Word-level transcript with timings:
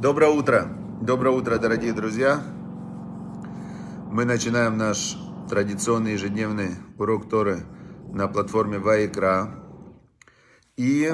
Доброе 0.00 0.30
утро! 0.30 0.66
Доброе 1.02 1.36
утро, 1.36 1.58
дорогие 1.58 1.92
друзья! 1.92 2.42
Мы 4.10 4.24
начинаем 4.24 4.78
наш 4.78 5.18
традиционный 5.50 6.12
ежедневный 6.12 6.76
урок 6.96 7.28
Торы 7.28 7.64
на 8.10 8.26
платформе 8.26 8.78
Вайкра. 8.78 9.62
И 10.78 11.12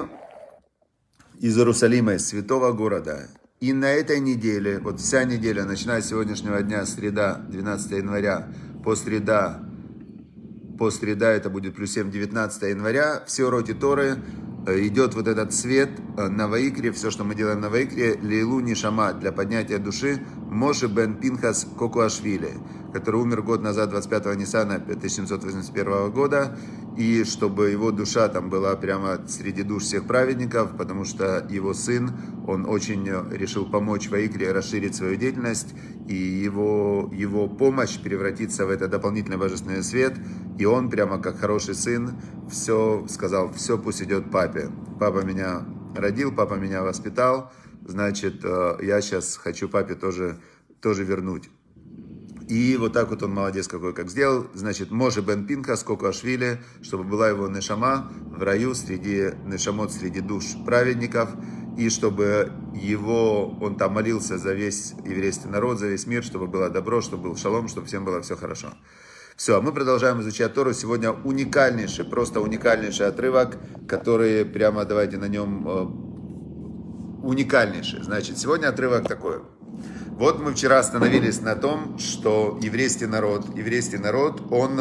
из 1.40 1.58
Иерусалима, 1.58 2.12
из 2.12 2.28
святого 2.28 2.70
города. 2.70 3.26
И 3.58 3.72
на 3.72 3.86
этой 3.86 4.20
неделе, 4.20 4.78
вот 4.78 5.00
вся 5.00 5.24
неделя, 5.24 5.64
начиная 5.64 6.00
с 6.00 6.06
сегодняшнего 6.06 6.62
дня, 6.62 6.86
среда, 6.86 7.44
12 7.48 7.90
января, 7.90 8.52
по 8.84 8.94
среда, 8.94 9.64
по 10.78 10.92
среда 10.92 11.32
это 11.32 11.50
будет 11.50 11.74
плюс 11.74 11.90
7, 11.90 12.12
19 12.12 12.62
января, 12.62 13.24
все 13.26 13.46
уроки 13.46 13.74
Торы 13.74 14.18
идет 14.66 15.14
вот 15.14 15.28
этот 15.28 15.54
свет 15.54 15.90
э, 16.16 16.28
на 16.28 16.48
Ваикре, 16.48 16.92
все, 16.92 17.10
что 17.10 17.24
мы 17.24 17.34
делаем 17.34 17.60
на 17.60 17.70
Ваикре, 17.70 18.18
Лейлу 18.20 18.60
Нишама 18.60 19.12
для 19.12 19.32
поднятия 19.32 19.78
души 19.78 20.20
Моше 20.50 20.86
бен 20.86 21.16
Пинхас 21.16 21.66
Кокуашвили, 21.78 22.54
который 22.92 23.20
умер 23.20 23.42
год 23.42 23.62
назад, 23.62 23.92
25-го 23.92 24.32
Ниссана 24.34 24.76
1781 24.76 26.10
года, 26.12 26.56
и 26.96 27.24
чтобы 27.24 27.70
его 27.70 27.90
душа 27.90 28.28
там 28.28 28.48
была 28.48 28.74
прямо 28.76 29.20
среди 29.28 29.62
душ 29.62 29.82
всех 29.82 30.06
праведников, 30.06 30.76
потому 30.78 31.04
что 31.04 31.46
его 31.50 31.74
сын, 31.74 32.12
он 32.46 32.64
очень 32.66 33.06
решил 33.32 33.66
помочь 33.66 34.08
Ваикре 34.08 34.52
расширить 34.52 34.94
свою 34.94 35.16
деятельность, 35.16 35.74
и 36.08 36.14
его, 36.14 37.10
его 37.12 37.48
помощь 37.48 37.98
превратится 37.98 38.66
в 38.66 38.70
этот 38.70 38.90
дополнительный 38.90 39.36
божественный 39.36 39.82
свет, 39.82 40.14
и 40.58 40.64
он 40.64 40.88
прямо 40.88 41.18
как 41.18 41.38
хороший 41.38 41.74
сын 41.74 42.14
все 42.48 43.04
сказал, 43.08 43.52
все 43.52 43.76
пусть 43.76 44.00
идет 44.02 44.30
папе. 44.30 44.70
Папа 44.98 45.24
меня 45.24 45.66
родил, 45.96 46.32
папа 46.32 46.54
меня 46.54 46.82
воспитал, 46.82 47.50
значит, 47.86 48.44
э, 48.44 48.78
я 48.82 49.00
сейчас 49.00 49.36
хочу 49.36 49.68
папе 49.68 49.94
тоже, 49.94 50.38
тоже 50.80 51.04
вернуть. 51.04 51.50
И 52.48 52.76
вот 52.76 52.92
так 52.92 53.10
вот 53.10 53.22
он 53.22 53.32
молодец 53.32 53.66
какой, 53.66 53.92
как 53.92 54.08
сделал. 54.08 54.46
Значит, 54.54 54.90
Може 54.92 55.20
Бен 55.20 55.46
Пинка, 55.46 55.74
сколько 55.76 56.08
Ашвили, 56.08 56.60
чтобы 56.80 57.04
была 57.04 57.28
его 57.28 57.48
нешама 57.48 58.12
в 58.30 58.42
раю 58.42 58.74
среди 58.74 59.32
нешамот, 59.44 59.92
среди 59.92 60.20
душ 60.20 60.44
праведников. 60.64 61.30
И 61.76 61.90
чтобы 61.90 62.52
его, 62.72 63.48
он 63.60 63.76
там 63.76 63.94
молился 63.94 64.38
за 64.38 64.54
весь 64.54 64.92
еврейский 65.04 65.48
народ, 65.48 65.78
за 65.78 65.88
весь 65.88 66.06
мир, 66.06 66.22
чтобы 66.22 66.46
было 66.46 66.70
добро, 66.70 67.00
чтобы 67.00 67.24
был 67.24 67.36
шалом, 67.36 67.68
чтобы 67.68 67.88
всем 67.88 68.04
было 68.04 68.22
все 68.22 68.36
хорошо. 68.36 68.68
Все, 69.36 69.60
мы 69.60 69.72
продолжаем 69.72 70.20
изучать 70.22 70.54
Тору. 70.54 70.72
Сегодня 70.72 71.10
уникальнейший, 71.12 72.06
просто 72.06 72.40
уникальнейший 72.40 73.08
отрывок, 73.08 73.58
который 73.86 74.46
прямо 74.46 74.86
давайте 74.86 75.18
на 75.18 75.28
нем 75.28 76.05
э, 77.26 77.28
уникальнейший. 77.28 78.02
Значит, 78.02 78.38
сегодня 78.38 78.68
отрывок 78.68 79.08
такой. 79.08 79.42
Вот 80.10 80.40
мы 80.40 80.54
вчера 80.54 80.78
остановились 80.78 81.40
на 81.40 81.54
том, 81.54 81.98
что 81.98 82.58
еврейский 82.62 83.06
народ, 83.06 83.56
еврейский 83.56 83.98
народ, 83.98 84.42
он 84.50 84.80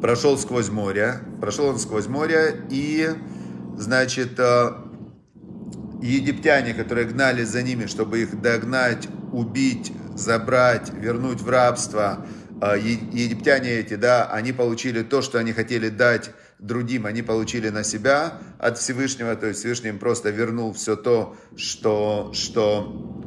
прошел 0.00 0.36
сквозь 0.36 0.68
море, 0.68 1.20
прошел 1.40 1.66
он 1.66 1.78
сквозь 1.78 2.06
море, 2.06 2.66
и, 2.70 3.08
значит, 3.78 4.38
э, 4.38 4.72
египтяне, 6.02 6.74
которые 6.74 7.06
гнали 7.06 7.44
за 7.44 7.62
ними, 7.62 7.86
чтобы 7.86 8.20
их 8.20 8.40
догнать, 8.42 9.08
убить, 9.32 9.92
забрать, 10.14 10.92
вернуть 10.92 11.40
в 11.40 11.48
рабство– 11.48 12.26
а, 12.62 12.76
египтяне 12.76 13.70
эти, 13.70 13.94
да, 13.94 14.26
они 14.26 14.52
получили 14.52 15.02
то, 15.02 15.20
что 15.20 15.40
они 15.40 15.52
хотели 15.52 15.88
дать 15.88 16.30
другим, 16.62 17.06
они 17.06 17.22
получили 17.22 17.68
на 17.68 17.82
себя 17.82 18.38
от 18.58 18.78
Всевышнего, 18.78 19.34
то 19.34 19.48
есть 19.48 19.60
Всевышний 19.60 19.90
им 19.90 19.98
просто 19.98 20.30
вернул 20.30 20.72
все 20.72 20.96
то, 20.96 21.36
что, 21.56 22.30
что 22.32 23.22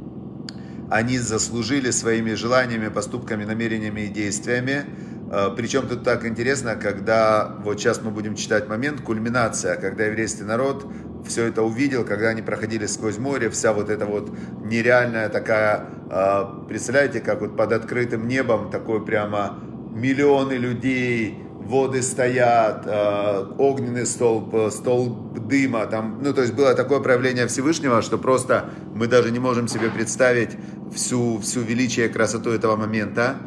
они 0.90 1.18
заслужили 1.18 1.92
своими 1.92 2.34
желаниями, 2.34 2.88
поступками, 2.88 3.44
намерениями 3.44 4.02
и 4.02 4.08
действиями. 4.08 4.86
А, 5.32 5.50
Причем 5.52 5.88
тут 5.88 6.04
так 6.04 6.26
интересно, 6.26 6.76
когда 6.76 7.58
вот 7.64 7.80
сейчас 7.80 8.02
мы 8.02 8.12
будем 8.12 8.36
читать 8.36 8.70
момент, 8.70 9.02
кульминация, 9.02 9.76
когда 9.76 10.06
еврейский 10.06 10.44
народ 10.44 10.86
все 11.28 11.46
это 11.46 11.64
увидел, 11.64 12.06
когда 12.06 12.30
они 12.30 12.42
проходили 12.42 12.86
сквозь 12.86 13.18
море, 13.18 13.50
вся 13.50 13.74
вот 13.74 13.90
эта 13.90 14.06
вот 14.06 14.32
нереальная 14.64 15.28
такая, 15.28 15.90
а, 16.10 16.66
представляете, 16.70 17.20
как 17.20 17.42
вот 17.42 17.58
под 17.58 17.74
открытым 17.74 18.28
небом, 18.28 18.70
такой 18.70 19.04
прямо 19.04 19.60
миллионы 19.94 20.54
людей, 20.54 21.45
воды 21.66 22.02
стоят, 22.02 22.84
а, 22.86 23.56
огненный 23.58 24.06
столб, 24.06 24.72
столб 24.72 25.40
дыма, 25.48 25.86
там, 25.88 26.20
ну, 26.22 26.34
то 26.34 26.42
есть 26.42 26.54
было 26.54 26.74
такое 26.74 27.00
проявление 27.00 27.48
Всевышнего, 27.48 28.02
что 28.02 28.18
просто 28.18 28.70
мы 28.94 29.08
даже 29.08 29.32
не 29.32 29.40
можем 29.40 29.68
себе 29.68 29.90
представить 29.90 30.52
всю, 30.94 31.40
всю 31.40 31.62
величие 31.62 32.08
и 32.08 32.10
красоту 32.10 32.52
этого 32.52 32.76
момента. 32.76 33.38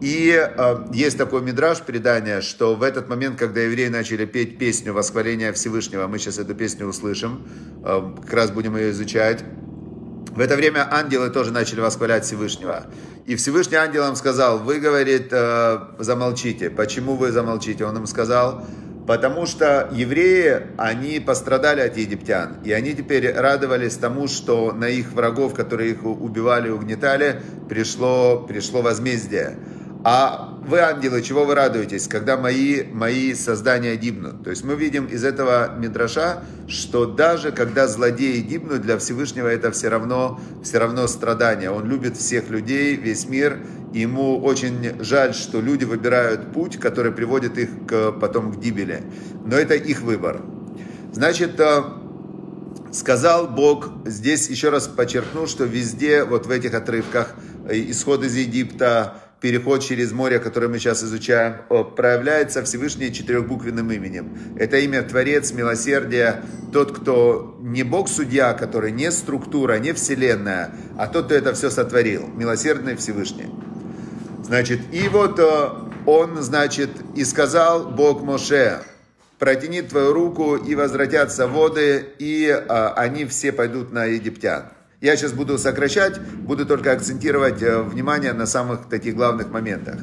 И 0.00 0.34
э, 0.36 0.86
есть 0.92 1.16
такой 1.16 1.40
мидраж 1.40 1.80
предание, 1.80 2.42
что 2.42 2.74
в 2.74 2.82
этот 2.82 3.08
момент, 3.08 3.38
когда 3.38 3.60
евреи 3.60 3.88
начали 3.88 4.26
петь 4.26 4.58
песню 4.58 4.92
восхваления 4.92 5.52
Всевышнего, 5.52 6.06
мы 6.08 6.18
сейчас 6.18 6.38
эту 6.38 6.54
песню 6.54 6.86
услышим, 6.86 7.46
э, 7.84 8.12
как 8.22 8.32
раз 8.34 8.50
будем 8.50 8.76
ее 8.76 8.90
изучать. 8.90 9.44
В 10.34 10.40
это 10.40 10.56
время 10.56 10.86
ангелы 10.90 11.30
тоже 11.30 11.52
начали 11.52 11.80
восхвалять 11.80 12.24
Всевышнего. 12.24 12.86
И 13.24 13.36
Всевышний 13.36 13.76
ангелам 13.76 14.16
сказал, 14.16 14.58
вы, 14.58 14.80
говорит, 14.80 15.28
э, 15.30 15.78
замолчите. 16.00 16.70
Почему 16.70 17.14
вы 17.14 17.30
замолчите? 17.30 17.84
Он 17.84 17.96
им 17.98 18.06
сказал, 18.06 18.66
потому 19.06 19.46
что 19.46 19.88
евреи, 19.92 20.62
они 20.76 21.20
пострадали 21.20 21.82
от 21.82 21.96
египтян. 21.96 22.56
И 22.64 22.72
они 22.72 22.94
теперь 22.94 23.32
радовались 23.32 23.94
тому, 23.94 24.26
что 24.26 24.72
на 24.72 24.88
их 24.88 25.12
врагов, 25.12 25.54
которые 25.54 25.92
их 25.92 26.04
убивали, 26.04 26.68
угнетали, 26.68 27.40
пришло, 27.68 28.40
пришло 28.40 28.82
возмездие. 28.82 29.56
А 30.06 30.58
вы, 30.66 30.80
ангелы, 30.80 31.22
чего 31.22 31.46
вы 31.46 31.54
радуетесь, 31.54 32.08
когда 32.08 32.36
мои, 32.36 32.82
мои 32.82 33.32
создания 33.32 33.96
гибнут? 33.96 34.44
То 34.44 34.50
есть 34.50 34.62
мы 34.62 34.74
видим 34.74 35.06
из 35.06 35.24
этого 35.24 35.74
мидраша, 35.78 36.42
что 36.68 37.06
даже 37.06 37.52
когда 37.52 37.88
злодеи 37.88 38.40
гибнут, 38.40 38.82
для 38.82 38.98
Всевышнего 38.98 39.48
это 39.48 39.70
все 39.70 39.88
равно, 39.88 40.38
все 40.62 40.76
равно 40.76 41.06
страдание. 41.06 41.70
Он 41.70 41.88
любит 41.88 42.18
всех 42.18 42.50
людей, 42.50 42.96
весь 42.96 43.26
мир, 43.30 43.60
ему 43.94 44.38
очень 44.44 45.02
жаль, 45.02 45.32
что 45.32 45.62
люди 45.62 45.84
выбирают 45.84 46.52
путь, 46.52 46.78
который 46.78 47.10
приводит 47.10 47.56
их 47.56 47.70
к, 47.86 48.12
потом 48.12 48.52
к 48.52 48.58
гибели. 48.58 49.02
Но 49.46 49.56
это 49.56 49.72
их 49.74 50.02
выбор. 50.02 50.42
Значит, 51.14 51.58
э, 51.58 51.82
сказал 52.92 53.48
Бог, 53.48 53.88
здесь 54.04 54.50
еще 54.50 54.68
раз 54.68 54.86
подчеркну, 54.86 55.46
что 55.46 55.64
везде, 55.64 56.24
вот 56.24 56.44
в 56.44 56.50
этих 56.50 56.74
отрывках, 56.74 57.34
э, 57.68 57.90
исход 57.90 58.22
из 58.22 58.36
Египта, 58.36 59.23
переход 59.40 59.82
через 59.82 60.12
море, 60.12 60.38
который 60.38 60.68
мы 60.68 60.78
сейчас 60.78 61.02
изучаем, 61.04 61.56
проявляется 61.96 62.62
Всевышний 62.62 63.12
четырехбуквенным 63.12 63.90
именем. 63.90 64.38
Это 64.58 64.78
имя 64.78 65.02
Творец, 65.02 65.52
Милосердие, 65.52 66.42
тот, 66.72 66.96
кто 66.96 67.58
не 67.60 67.82
Бог-судья, 67.82 68.54
который 68.54 68.92
не 68.92 69.10
структура, 69.10 69.78
не 69.78 69.92
вселенная, 69.92 70.70
а 70.98 71.06
тот, 71.06 71.26
кто 71.26 71.34
это 71.34 71.52
все 71.54 71.70
сотворил. 71.70 72.26
Милосердный 72.28 72.96
Всевышний. 72.96 73.48
Значит, 74.42 74.80
и 74.92 75.08
вот 75.08 75.38
э, 75.38 75.68
он, 76.06 76.42
значит, 76.42 76.90
и 77.14 77.24
сказал 77.24 77.90
Бог 77.90 78.22
Моше, 78.22 78.82
протяни 79.38 79.82
твою 79.82 80.12
руку, 80.12 80.56
и 80.56 80.74
возвратятся 80.74 81.46
воды, 81.46 82.04
и 82.18 82.48
а, 82.48 82.92
они 82.94 83.24
все 83.24 83.52
пойдут 83.52 83.92
на 83.92 84.04
египтян. 84.04 84.64
Я 85.04 85.18
сейчас 85.18 85.34
буду 85.34 85.58
сокращать, 85.58 86.18
буду 86.18 86.64
только 86.64 86.90
акцентировать 86.90 87.62
э, 87.62 87.82
внимание 87.82 88.32
на 88.32 88.46
самых 88.46 88.88
таких 88.88 89.14
главных 89.14 89.50
моментах. 89.50 89.96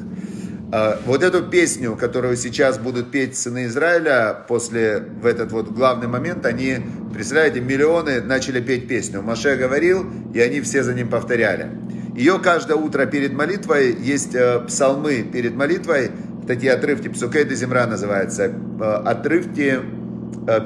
Э, 0.72 0.98
вот 1.06 1.24
эту 1.24 1.42
песню, 1.42 1.96
которую 1.96 2.36
сейчас 2.36 2.78
будут 2.78 3.10
петь 3.10 3.36
сыны 3.36 3.66
Израиля, 3.66 4.44
после, 4.46 5.00
в 5.00 5.26
этот 5.26 5.50
вот 5.50 5.72
главный 5.72 6.06
момент, 6.06 6.46
они, 6.46 6.76
представляете, 7.12 7.60
миллионы 7.60 8.20
начали 8.20 8.60
петь 8.60 8.86
песню. 8.86 9.22
Маше 9.22 9.56
говорил, 9.56 10.06
и 10.32 10.38
они 10.38 10.60
все 10.60 10.84
за 10.84 10.94
ним 10.94 11.08
повторяли. 11.08 11.68
Ее 12.14 12.38
каждое 12.38 12.76
утро 12.76 13.04
перед 13.06 13.32
молитвой, 13.32 13.96
есть 14.00 14.36
э, 14.36 14.60
псалмы 14.68 15.24
перед 15.24 15.56
молитвой, 15.56 16.12
такие 16.46 16.74
отрывки, 16.74 17.08
псукей 17.08 17.44
де 17.44 17.56
земра 17.56 17.88
называется, 17.88 18.52
отрывки 19.04 19.80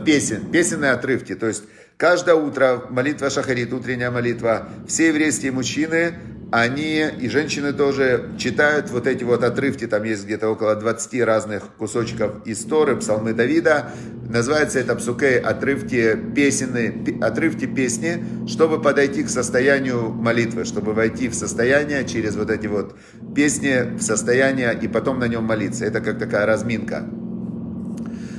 песен, 0.05 0.45
песенные 0.53 0.91
отрывки, 0.91 1.35
то 1.35 1.47
есть 1.47 1.63
Каждое 1.97 2.35
утро 2.35 2.85
молитва 2.91 3.31
Шахарит, 3.31 3.73
утренняя 3.73 4.11
молитва, 4.11 4.69
все 4.87 5.09
еврейские 5.09 5.53
мужчины, 5.53 6.13
они 6.53 7.07
и 7.07 7.29
женщины 7.31 7.73
тоже 7.73 8.33
читают 8.39 8.91
вот 8.91 9.07
эти 9.07 9.25
вот 9.25 9.43
отрывки, 9.43 9.87
там 9.87 10.05
есть 10.05 10.27
где-то 10.27 10.51
около 10.51 10.77
20 10.77 11.23
разных 11.25 11.63
кусочков 11.79 12.47
истории, 12.47 12.97
псалмы 12.97 13.33
Давида. 13.33 13.93
Называется 14.29 14.79
это 14.79 14.95
псукей 14.95 15.41
отрывки 15.41 16.19
песенные, 16.37 16.95
отрывки 17.23 17.65
песни, 17.65 18.23
чтобы 18.47 18.81
подойти 18.81 19.23
к 19.23 19.31
состоянию 19.31 20.11
молитвы, 20.11 20.67
чтобы 20.67 20.93
войти 20.93 21.29
в 21.29 21.35
состояние 21.35 22.07
через 22.07 22.37
вот 22.37 22.51
эти 22.51 22.67
вот 22.67 22.95
песни, 23.35 23.97
в 23.97 24.03
состояние 24.03 24.79
и 24.79 24.87
потом 24.87 25.19
на 25.19 25.29
нем 25.29 25.45
молиться. 25.45 25.87
Это 25.87 26.03
как 26.03 26.19
такая 26.19 26.45
разминка. 26.45 27.07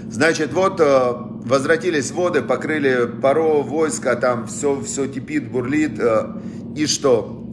Значит, 0.10 0.54
вот 0.54 0.80
э, 0.80 1.14
возвратились 1.48 2.12
воды, 2.12 2.42
покрыли 2.42 3.10
паро, 3.22 3.62
войско, 3.62 4.16
там 4.16 4.48
все, 4.48 4.82
все 4.82 5.08
кипит, 5.08 5.50
бурлит. 5.50 6.00
Э, 6.00 6.34
и 6.76 6.86
что? 6.86 7.44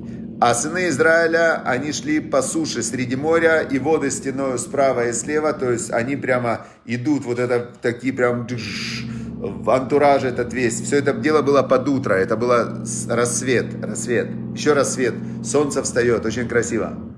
А 0.40 0.52
сыны 0.54 0.88
Израиля, 0.88 1.62
они 1.64 1.92
шли 1.92 2.20
по 2.20 2.42
суше 2.42 2.82
среди 2.82 3.16
моря, 3.16 3.60
и 3.60 3.78
воды 3.78 4.10
стеною 4.10 4.58
справа 4.58 5.08
и 5.08 5.12
слева, 5.12 5.52
то 5.52 5.70
есть 5.70 5.90
они 5.92 6.16
прямо 6.16 6.66
идут, 6.84 7.24
вот 7.24 7.38
это 7.38 7.70
такие 7.80 8.12
прям 8.12 8.46
в 8.46 9.70
антураже 9.70 10.28
этот 10.28 10.52
весь. 10.52 10.80
Все 10.80 10.98
это 10.98 11.12
дело 11.12 11.42
было 11.42 11.62
под 11.62 11.88
утро, 11.88 12.14
это 12.14 12.36
было 12.36 12.84
рассвет, 13.08 13.66
рассвет, 13.82 14.28
еще 14.54 14.72
рассвет, 14.72 15.14
солнце 15.44 15.82
встает, 15.82 16.26
очень 16.26 16.48
красиво. 16.48 17.13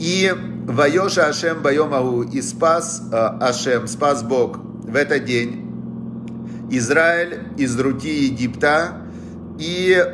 И 0.00 0.32
Вайоша 0.66 1.28
Ашем 1.28 1.62
Байомагу 1.62 2.22
и 2.22 2.40
спас 2.42 3.02
э, 3.12 3.16
Ашем, 3.16 3.86
спас 3.86 4.22
Бог 4.22 4.58
в 4.58 4.94
этот 4.94 5.24
день 5.24 5.64
Израиль 6.70 7.40
из 7.56 7.78
руки 7.78 8.26
Египта 8.26 9.02
и 9.58 10.04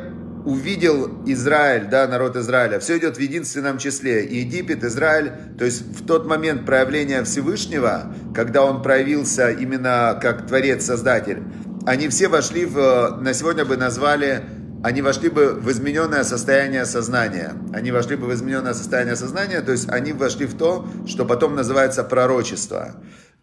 увидел 0.45 1.23
Израиль, 1.25 1.85
да, 1.89 2.07
народ 2.07 2.35
Израиля, 2.35 2.79
все 2.79 2.97
идет 2.97 3.17
в 3.17 3.19
единственном 3.19 3.77
числе. 3.77 4.25
И 4.25 4.39
Египет, 4.39 4.83
Израиль, 4.83 5.31
то 5.57 5.65
есть 5.65 5.81
в 5.81 6.05
тот 6.05 6.27
момент 6.27 6.65
проявления 6.65 7.23
Всевышнего, 7.23 8.13
когда 8.33 8.63
он 8.63 8.81
проявился 8.81 9.49
именно 9.51 10.17
как 10.21 10.47
Творец-Создатель, 10.47 11.43
они 11.85 12.07
все 12.09 12.27
вошли 12.27 12.65
в, 12.65 13.19
на 13.21 13.33
сегодня 13.33 13.65
бы 13.65 13.77
назвали, 13.77 14.43
они 14.85 15.01
вошли 15.01 15.29
бы 15.29 15.55
в 15.55 15.71
измененное 15.71 16.23
состояние 16.23 16.85
сознания. 16.85 17.55
Они 17.73 17.89
вошли 17.89 18.15
бы 18.15 18.27
в 18.27 18.33
измененное 18.35 18.75
состояние 18.75 19.15
сознания, 19.15 19.61
то 19.61 19.71
есть 19.71 19.89
они 19.89 20.13
вошли 20.13 20.45
в 20.45 20.55
то, 20.55 20.87
что 21.07 21.25
потом 21.25 21.55
называется 21.55 22.03
пророчество. 22.03 22.95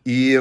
И 0.04 0.40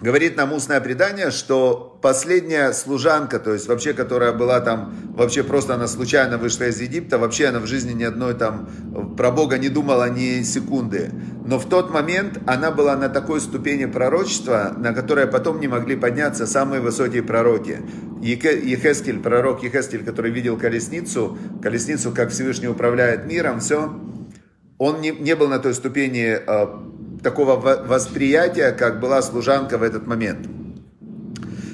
говорит 0.00 0.36
нам 0.36 0.52
устное 0.52 0.80
предание, 0.80 1.30
что 1.30 1.98
последняя 2.00 2.72
служанка, 2.72 3.38
то 3.38 3.52
есть 3.52 3.68
вообще, 3.68 3.92
которая 3.92 4.32
была 4.32 4.60
там, 4.60 4.94
вообще 5.14 5.42
просто 5.42 5.74
она 5.74 5.86
случайно 5.86 6.38
вышла 6.38 6.64
из 6.64 6.80
Египта, 6.80 7.18
вообще 7.18 7.46
она 7.46 7.60
в 7.60 7.66
жизни 7.66 7.92
ни 7.92 8.04
одной 8.04 8.34
там 8.34 8.68
про 9.16 9.30
Бога 9.30 9.58
не 9.58 9.68
думала 9.68 10.08
ни 10.08 10.42
секунды. 10.42 11.10
Но 11.44 11.58
в 11.58 11.68
тот 11.68 11.90
момент 11.90 12.38
она 12.46 12.70
была 12.70 12.96
на 12.96 13.08
такой 13.08 13.40
ступени 13.40 13.86
пророчества, 13.86 14.74
на 14.76 14.92
которой 14.92 15.26
потом 15.26 15.60
не 15.60 15.68
могли 15.68 15.96
подняться 15.96 16.46
самые 16.46 16.80
высокие 16.80 17.22
пророки. 17.22 17.78
Ехескель, 18.22 19.20
пророк 19.20 19.62
Ехескель, 19.62 20.04
который 20.04 20.30
видел 20.30 20.56
колесницу, 20.58 21.38
колесницу, 21.62 22.12
как 22.12 22.30
Всевышний 22.30 22.68
управляет 22.68 23.26
миром, 23.26 23.60
все, 23.60 23.98
он 24.80 25.02
не, 25.02 25.10
не 25.10 25.36
был 25.36 25.48
на 25.48 25.58
той 25.58 25.74
ступени 25.74 26.38
а, 26.46 26.82
такого 27.22 27.56
восприятия, 27.56 28.72
как 28.72 29.00
была 29.00 29.22
служанка 29.22 29.78
в 29.78 29.82
этот 29.82 30.06
момент. 30.06 30.46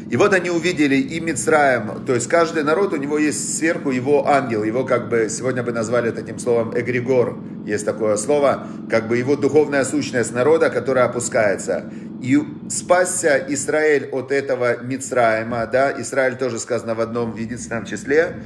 И 0.09 0.17
вот 0.17 0.33
они 0.33 0.51
увидели 0.51 0.95
и 0.95 1.19
Мицраем, 1.19 2.05
то 2.07 2.15
есть 2.15 2.29
каждый 2.29 2.63
народ, 2.63 2.93
у 2.93 2.97
него 2.97 3.19
есть 3.19 3.59
сверху 3.59 3.91
его 3.91 4.29
ангел, 4.29 4.63
его 4.63 4.85
как 4.85 5.09
бы, 5.09 5.29
сегодня 5.29 5.65
бы 5.65 5.73
назвали 5.73 6.13
таким 6.13 6.39
словом 6.39 6.79
эгрегор, 6.79 7.37
есть 7.67 7.85
такое 7.85 8.17
слово, 8.17 8.69
как 8.89 9.09
бы 9.09 9.17
его 9.17 9.35
духовная 9.35 9.85
сущность 9.85 10.33
народа, 10.33 10.71
которая 10.71 11.07
опускается. 11.07 11.91
И 12.23 12.39
спасся 12.69 13.45
Израиль 13.49 14.09
от 14.13 14.31
этого 14.31 14.81
Мицраема, 14.81 15.67
да, 15.67 15.93
Израиль 16.01 16.37
тоже 16.37 16.61
сказано 16.61 16.95
в 16.95 17.01
одном 17.01 17.33
в 17.33 17.37
единственном 17.37 17.85
числе, 17.85 18.37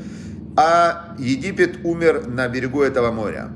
а 0.56 1.14
Египет 1.18 1.84
умер 1.84 2.26
на 2.26 2.48
берегу 2.48 2.80
этого 2.80 3.12
моря. 3.12 3.50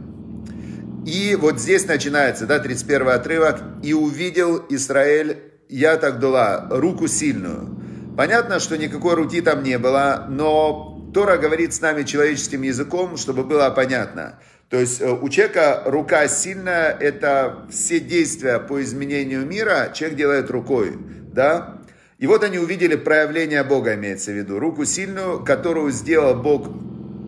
И 1.07 1.37
вот 1.39 1.61
здесь 1.61 1.87
начинается, 1.87 2.47
да, 2.47 2.59
31 2.59 3.09
отрывок. 3.09 3.61
«И 3.83 3.93
увидел 3.93 4.65
Израиль, 4.71 5.39
я 5.69 5.97
так 5.97 6.19
дала, 6.19 6.67
руку 6.71 7.09
сильную». 7.09 7.81
Понятно, 8.17 8.61
что 8.61 8.79
никакой 8.79 9.15
руки 9.15 9.41
там 9.41 9.63
не 9.63 9.77
было, 9.77 10.27
но 10.29 11.11
Тора 11.13 11.37
говорит 11.37 11.75
с 11.75 11.81
нами 11.81 12.05
человеческим 12.05 12.63
языком, 12.63 13.17
чтобы 13.17 13.45
было 13.45 13.71
понятно. 13.71 14.39
То 14.71 14.79
есть 14.79 15.01
э, 15.01 15.11
у 15.11 15.29
человека 15.29 15.83
рука 15.85 16.27
сильная, 16.29 16.91
это 16.91 17.67
все 17.71 18.01
действия 18.01 18.59
по 18.59 18.83
изменению 18.83 19.47
мира 19.47 19.91
человек 19.95 20.19
делает 20.19 20.51
рукой, 20.51 20.97
да? 21.33 21.79
И 22.19 22.27
вот 22.27 22.43
они 22.45 22.59
увидели 22.59 22.95
проявление 22.95 23.65
Бога, 23.65 23.95
имеется 23.95 24.31
в 24.31 24.35
виду, 24.35 24.59
руку 24.59 24.85
сильную, 24.85 25.45
которую 25.45 25.91
сделал 25.91 26.35
Бог 26.35 26.69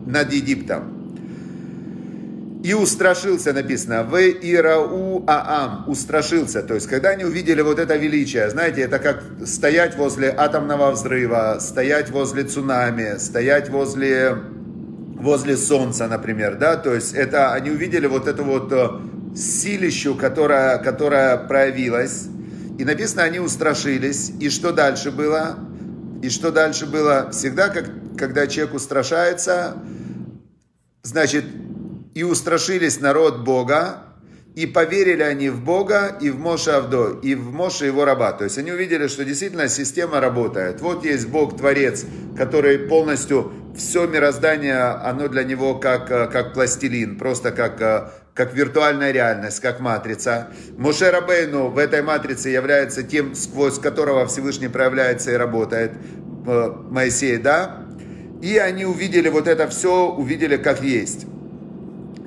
над 0.05 0.31
Египтом. 0.33 1.06
И 2.67 2.73
устрашился, 2.73 3.53
написано, 3.53 4.03
в 4.03 4.19
Ирау 4.19 5.23
Аам, 5.25 5.85
устрашился. 5.87 6.61
То 6.61 6.73
есть, 6.73 6.87
когда 6.87 7.11
они 7.11 7.23
увидели 7.23 7.61
вот 7.61 7.79
это 7.79 7.95
величие, 7.95 8.49
знаете, 8.49 8.81
это 8.81 8.99
как 8.99 9.23
стоять 9.45 9.95
возле 9.95 10.35
атомного 10.37 10.91
взрыва, 10.91 11.59
стоять 11.61 12.09
возле 12.09 12.43
цунами, 12.43 13.19
стоять 13.19 13.69
возле, 13.69 14.35
возле 15.15 15.55
солнца, 15.55 16.09
например, 16.09 16.57
да, 16.57 16.75
то 16.75 16.93
есть, 16.93 17.13
это 17.13 17.53
они 17.53 17.71
увидели 17.71 18.05
вот 18.05 18.27
эту 18.27 18.43
вот 18.43 18.69
э, 18.73 18.89
силищу, 19.33 20.15
которая, 20.15 20.77
которая 20.79 21.37
проявилась, 21.37 22.25
и 22.77 22.83
написано, 22.83 23.23
они 23.23 23.39
устрашились, 23.39 24.33
и 24.41 24.49
что 24.49 24.73
дальше 24.73 25.11
было? 25.11 25.57
И 26.21 26.29
что 26.29 26.51
дальше 26.51 26.85
было? 26.85 27.29
Всегда, 27.31 27.69
как, 27.69 27.85
когда 28.17 28.45
человек 28.45 28.73
устрашается, 28.73 29.77
значит, 31.03 31.45
и 32.17 32.23
устрашились 32.23 32.99
народ 32.99 33.41
Бога, 33.41 33.99
и 34.55 34.65
поверили 34.65 35.21
они 35.21 35.49
в 35.49 35.63
Бога 35.63 36.17
и 36.19 36.31
в 36.31 36.39
Моше 36.39 36.71
Авдо, 36.71 37.19
и 37.21 37.35
в 37.35 37.51
Моше 37.51 37.85
его 37.85 38.05
раба. 38.05 38.31
То 38.31 38.45
есть 38.45 38.57
они 38.57 38.71
увидели, 38.71 39.07
что 39.07 39.23
действительно 39.23 39.67
система 39.67 40.19
работает. 40.19 40.81
Вот 40.81 41.05
есть 41.05 41.27
Бог 41.27 41.57
Творец, 41.57 42.05
который 42.35 42.79
полностью 42.79 43.53
все 43.75 44.07
мироздание, 44.07 44.79
оно 44.79 45.27
для 45.27 45.43
него 45.43 45.75
как, 45.75 46.09
э, 46.09 46.25
как 46.25 46.55
пластилин, 46.55 47.19
просто 47.19 47.51
как, 47.51 47.79
э, 47.81 48.09
как 48.33 48.51
виртуальная 48.55 49.11
реальность, 49.11 49.59
как 49.59 49.79
матрица. 49.79 50.47
Моше 50.75 51.11
Рабейну 51.11 51.67
в 51.67 51.77
этой 51.77 52.01
матрице 52.01 52.49
является 52.49 53.03
тем, 53.03 53.35
сквозь 53.35 53.77
которого 53.77 54.25
Всевышний 54.25 54.69
проявляется 54.69 55.33
и 55.33 55.35
работает. 55.35 55.91
Э, 56.47 56.71
Моисей, 56.89 57.37
да? 57.37 57.83
И 58.41 58.57
они 58.57 58.85
увидели 58.85 59.29
вот 59.29 59.47
это 59.47 59.67
все, 59.67 60.07
увидели 60.09 60.57
как 60.57 60.81
есть. 60.81 61.27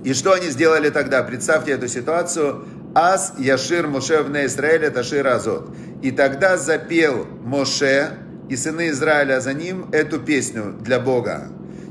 И 0.04 0.14
что 0.14 0.32
они 0.32 0.48
сделали 0.48 0.90
тогда? 0.90 1.22
Представьте 1.22 1.72
эту 1.72 1.88
ситуацию. 1.88 2.66
Ас 2.94 3.34
Яшир 3.38 3.86
Моше 3.86 4.22
в 4.22 4.30
Израиле 4.46 4.90
Ташир 4.90 5.26
Азот. 5.26 5.74
И 6.02 6.10
тогда 6.10 6.56
запел 6.56 7.26
Моше 7.44 8.10
и 8.48 8.56
сыны 8.56 8.88
Израиля 8.88 9.40
за 9.40 9.52
ним 9.52 9.90
эту 9.92 10.18
песню 10.18 10.76
для 10.80 10.98
Бога. 10.98 11.48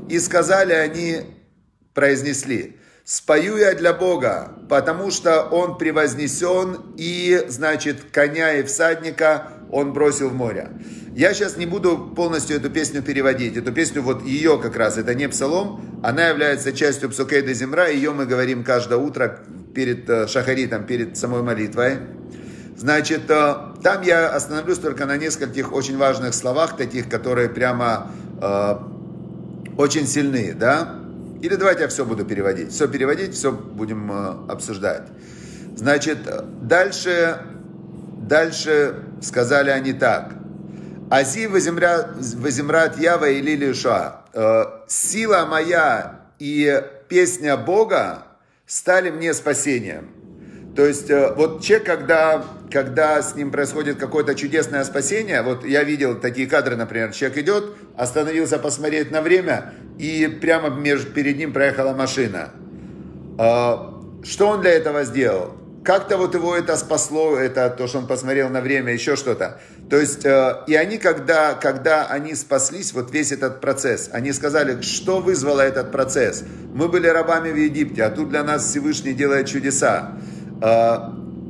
И 0.08 0.18
сказали 0.18 0.72
они, 0.72 1.22
произнесли, 1.94 2.78
спою 3.04 3.56
я 3.56 3.74
для 3.74 3.92
Бога, 3.92 4.52
потому 4.68 5.10
что 5.10 5.42
он 5.42 5.78
превознесен 5.78 6.94
и, 6.96 7.44
значит, 7.48 8.10
коня 8.12 8.54
и 8.54 8.62
всадника 8.64 9.52
он 9.70 9.92
бросил 9.92 10.30
в 10.30 10.34
море. 10.34 10.68
Я 11.14 11.34
сейчас 11.34 11.56
не 11.56 11.66
буду 11.66 12.12
полностью 12.14 12.56
эту 12.56 12.70
песню 12.70 13.02
переводить. 13.02 13.56
Эту 13.56 13.72
песню, 13.72 14.00
вот 14.00 14.22
ее 14.22 14.58
как 14.58 14.76
раз, 14.76 14.96
это 14.96 15.14
не 15.14 15.28
псалом, 15.28 16.00
она 16.02 16.28
является 16.28 16.72
частью 16.72 17.10
Псукейда 17.10 17.52
Земра, 17.52 17.88
ее 17.88 18.12
мы 18.12 18.26
говорим 18.26 18.62
каждое 18.62 18.98
утро 18.98 19.40
перед 19.74 20.08
э, 20.08 20.28
шахаритом, 20.28 20.84
перед 20.84 21.16
самой 21.16 21.42
молитвой. 21.42 21.98
Значит, 22.76 23.28
э, 23.28 23.54
там 23.82 24.02
я 24.02 24.28
остановлюсь 24.28 24.78
только 24.78 25.04
на 25.04 25.16
нескольких 25.16 25.72
очень 25.72 25.98
важных 25.98 26.32
словах, 26.32 26.76
таких, 26.76 27.08
которые 27.08 27.48
прямо 27.48 28.12
э, 28.40 28.74
очень 29.76 30.06
сильные, 30.06 30.54
да? 30.54 30.96
Или 31.42 31.56
давайте 31.56 31.82
я 31.82 31.88
все 31.88 32.04
буду 32.04 32.24
переводить. 32.24 32.70
Все 32.70 32.86
переводить, 32.86 33.34
все 33.34 33.50
будем 33.50 34.12
э, 34.12 34.52
обсуждать. 34.52 35.08
Значит, 35.76 36.18
дальше, 36.62 37.38
дальше 38.28 38.94
сказали 39.20 39.70
они 39.70 39.92
так. 39.92 40.34
Ази 41.10 41.46
воземрат 41.46 42.98
Ява 42.98 43.28
и 43.28 43.40
Лилиша. 43.40 44.20
Э, 44.32 44.64
сила 44.86 45.44
моя 45.44 46.20
и 46.38 46.82
песня 47.08 47.56
Бога 47.56 48.22
стали 48.64 49.10
мне 49.10 49.34
спасением. 49.34 50.10
То 50.76 50.86
есть, 50.86 51.10
э, 51.10 51.34
вот 51.34 51.64
человек, 51.64 51.84
когда, 51.84 52.44
когда 52.70 53.20
с 53.20 53.34
ним 53.34 53.50
происходит 53.50 53.98
какое-то 53.98 54.36
чудесное 54.36 54.84
спасение, 54.84 55.42
вот 55.42 55.64
я 55.64 55.82
видел 55.82 56.14
такие 56.20 56.46
кадры, 56.46 56.76
например, 56.76 57.12
человек 57.12 57.38
идет, 57.38 57.74
остановился 57.96 58.60
посмотреть 58.60 59.10
на 59.10 59.20
время, 59.20 59.74
и 59.98 60.38
прямо 60.40 60.68
между, 60.70 61.10
перед 61.10 61.36
ним 61.36 61.52
проехала 61.52 61.92
машина. 61.92 62.50
Э, 63.36 63.78
что 64.22 64.46
он 64.46 64.60
для 64.60 64.70
этого 64.70 65.02
сделал? 65.02 65.56
как-то 65.84 66.18
вот 66.18 66.34
его 66.34 66.54
это 66.54 66.76
спасло, 66.76 67.36
это 67.36 67.70
то, 67.70 67.86
что 67.86 67.98
он 67.98 68.06
посмотрел 68.06 68.48
на 68.48 68.60
время, 68.60 68.92
еще 68.92 69.16
что-то. 69.16 69.60
То 69.90 69.98
есть, 69.98 70.24
э, 70.24 70.62
и 70.68 70.76
они, 70.76 70.98
когда, 70.98 71.54
когда 71.54 72.06
они 72.06 72.36
спаслись, 72.36 72.92
вот 72.92 73.12
весь 73.12 73.32
этот 73.32 73.60
процесс, 73.60 74.08
они 74.12 74.32
сказали, 74.32 74.80
что 74.82 75.18
вызвало 75.18 75.62
этот 75.62 75.90
процесс. 75.90 76.44
Мы 76.72 76.88
были 76.88 77.08
рабами 77.08 77.50
в 77.50 77.56
Египте, 77.56 78.04
а 78.04 78.10
тут 78.10 78.28
для 78.28 78.44
нас 78.44 78.66
Всевышний 78.66 79.14
делает 79.14 79.48
чудеса. 79.48 80.12
Э, 80.62 80.96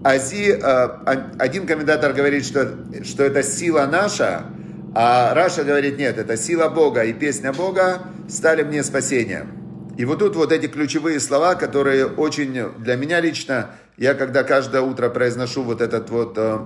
Ази, 0.02 0.58
э, 0.58 0.88
один 1.38 1.66
комментатор 1.66 2.14
говорит, 2.14 2.46
что, 2.46 2.78
что 3.04 3.24
это 3.24 3.42
сила 3.42 3.86
наша, 3.86 4.46
а 4.94 5.34
Раша 5.34 5.62
говорит, 5.62 5.98
нет, 5.98 6.16
это 6.16 6.38
сила 6.38 6.70
Бога 6.70 7.04
и 7.04 7.12
песня 7.12 7.52
Бога 7.52 7.98
стали 8.26 8.62
мне 8.62 8.82
спасением. 8.82 9.92
И 9.98 10.06
вот 10.06 10.20
тут 10.20 10.34
вот 10.36 10.50
эти 10.50 10.66
ключевые 10.66 11.20
слова, 11.20 11.56
которые 11.56 12.06
очень 12.06 12.72
для 12.78 12.96
меня 12.96 13.20
лично, 13.20 13.72
я 13.98 14.14
когда 14.14 14.44
каждое 14.44 14.80
утро 14.80 15.10
произношу 15.10 15.62
вот 15.62 15.82
этот 15.82 16.08
вот 16.08 16.38
э, 16.38 16.58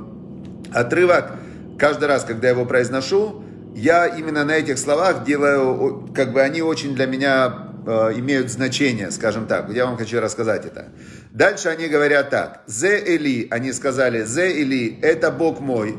отрывок, 0.72 1.32
каждый 1.78 2.08
раз, 2.08 2.24
когда 2.24 2.48
я 2.48 2.54
его 2.54 2.64
произношу, 2.64 3.44
я 3.74 4.06
именно 4.06 4.44
на 4.44 4.52
этих 4.52 4.78
словах 4.78 5.24
делаю, 5.24 6.08
как 6.14 6.32
бы 6.32 6.40
они 6.42 6.62
очень 6.62 6.94
для 6.94 7.06
меня 7.06 7.70
э, 7.86 8.12
имеют 8.16 8.50
значение, 8.50 9.10
скажем 9.10 9.46
так. 9.46 9.68
Я 9.70 9.86
вам 9.86 9.96
хочу 9.96 10.20
рассказать 10.20 10.64
это. 10.64 10.88
Дальше 11.32 11.68
они 11.68 11.88
говорят 11.88 12.30
так. 12.30 12.62
Зе 12.66 12.98
Эли, 12.98 13.48
они 13.50 13.72
сказали, 13.72 14.22
Зе 14.22 14.62
Эли, 14.62 14.98
это 15.02 15.30
Бог 15.30 15.60
мой. 15.60 15.96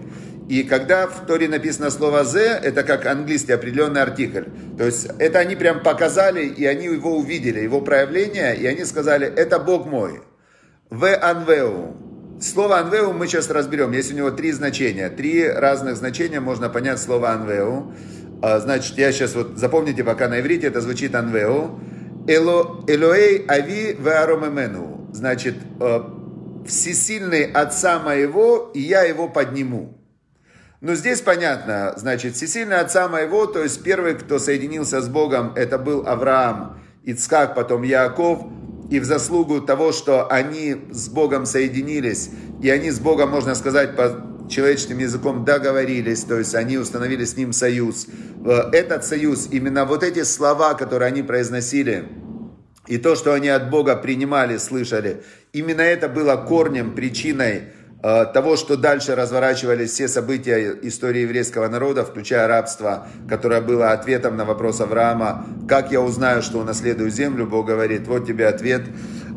И 0.47 0.61
когда 0.63 1.07
в 1.07 1.25
Торе 1.25 1.47
написано 1.47 1.89
слово 1.89 2.23
«зе», 2.23 2.59
это 2.61 2.83
как 2.83 3.07
английский 3.07 3.53
определенный 3.53 4.01
артикль. 4.01 4.43
То 4.77 4.85
есть 4.85 5.07
это 5.17 5.39
они 5.39 5.55
прям 5.55 5.81
показали, 5.81 6.45
и 6.45 6.65
они 6.65 6.85
его 6.85 7.17
увидели, 7.17 7.61
его 7.61 7.81
проявление, 7.81 8.55
и 8.55 8.67
они 8.67 8.85
сказали 8.85 9.25
«это 9.25 9.57
Бог 9.57 9.87
мой». 9.87 10.21
«В 10.91 11.15
анвеу». 11.15 11.95
Слово 12.41 12.79
«анвеу» 12.79 13.13
мы 13.13 13.27
сейчас 13.27 13.49
разберем. 13.49 13.93
Есть 13.93 14.11
у 14.11 14.15
него 14.15 14.29
три 14.29 14.51
значения. 14.51 15.09
Три 15.09 15.47
разных 15.47 15.95
значения 15.95 16.41
можно 16.41 16.67
понять 16.69 16.99
слово 16.99 17.31
«анвеу». 17.31 17.93
А, 18.41 18.59
значит, 18.59 18.97
я 18.97 19.11
сейчас 19.13 19.35
вот, 19.35 19.57
запомните, 19.57 20.03
пока 20.03 20.27
на 20.27 20.41
иврите 20.41 20.67
это 20.67 20.81
звучит 20.81 21.15
«анвеу». 21.15 21.79
Эло, 22.27 22.83
Элоэй 22.87 23.45
ави 23.47 23.95
веаромемену. 23.97 25.09
Значит, 25.13 25.55
э, 25.79 25.99
всесильный 26.67 27.45
отца 27.45 27.99
моего, 27.99 28.71
и 28.73 28.81
я 28.81 29.03
его 29.03 29.29
подниму. 29.29 29.97
Но 30.81 30.95
здесь 30.95 31.21
понятно, 31.21 31.93
значит, 31.95 32.35
всесильный 32.35 32.77
отца 32.77 33.07
моего, 33.07 33.45
то 33.45 33.63
есть 33.63 33.81
первый, 33.81 34.15
кто 34.15 34.39
соединился 34.39 35.01
с 35.01 35.07
Богом, 35.07 35.53
это 35.55 35.77
был 35.77 36.05
Авраам, 36.05 36.81
Ицхак, 37.03 37.55
потом 37.55 37.83
Яаков, 37.83 38.45
и 38.89 38.99
в 38.99 39.05
заслугу 39.05 39.61
того, 39.61 39.91
что 39.91 40.27
они 40.31 40.75
с 40.91 41.09
Богом 41.09 41.45
соединились, 41.45 42.29
и 42.61 42.69
они 42.69 42.91
с 42.91 42.99
Богом, 42.99 43.29
можно 43.29 43.55
сказать, 43.55 43.95
по 43.95 44.35
человеческим 44.49 44.99
языком 44.99 45.43
договорились, 45.43 46.23
то 46.23 46.37
есть 46.37 46.55
они 46.55 46.77
установили 46.77 47.25
с 47.25 47.35
ним 47.35 47.51
союз. 47.51 48.07
Э, 48.45 48.69
этот 48.71 49.03
союз, 49.03 49.47
именно 49.51 49.85
вот 49.85 50.03
эти 50.03 50.23
слова, 50.23 50.75
которые 50.75 51.07
они 51.07 51.23
произносили, 51.23 52.07
и 52.87 52.97
то, 52.97 53.15
что 53.15 53.33
они 53.33 53.49
от 53.49 53.71
Бога 53.71 53.95
принимали, 53.95 54.57
слышали, 54.57 55.23
именно 55.53 55.81
это 55.81 56.07
было 56.07 56.35
корнем, 56.35 56.93
причиной 56.93 57.63
того, 58.05 58.55
что 58.55 58.77
дальше 58.77 59.15
разворачивались 59.15 59.89
все 59.89 60.07
события 60.07 60.77
истории 60.83 61.21
еврейского 61.21 61.67
народа, 61.67 62.05
включая 62.05 62.47
рабство, 62.47 63.07
которое 63.27 63.61
было 63.61 63.93
ответом 63.93 64.37
на 64.37 64.45
вопрос 64.45 64.79
Авраама, 64.79 65.45
как 65.67 65.91
я 65.91 66.01
узнаю, 66.01 66.43
что 66.43 66.59
унаследую 66.59 67.09
землю, 67.09 67.47
Бог 67.47 67.65
говорит, 67.65 68.07
вот 68.07 68.27
тебе 68.27 68.47
ответ. 68.47 68.83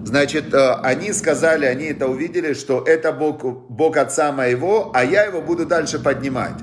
Значит, 0.05 0.53
э, 0.53 0.73
они 0.83 1.15
сказали, 1.15 1.65
они 1.65 1.87
это 1.87 2.09
увидели, 2.09 2.53
что 2.53 2.85
это 2.87 3.11
Бог, 3.13 3.43
Бог 3.43 3.97
отца 3.97 4.33
моего, 4.33 4.91
а 4.95 5.03
я 5.03 5.25
его 5.25 5.41
буду 5.41 5.65
дальше 5.65 5.99
поднимать. 5.99 6.57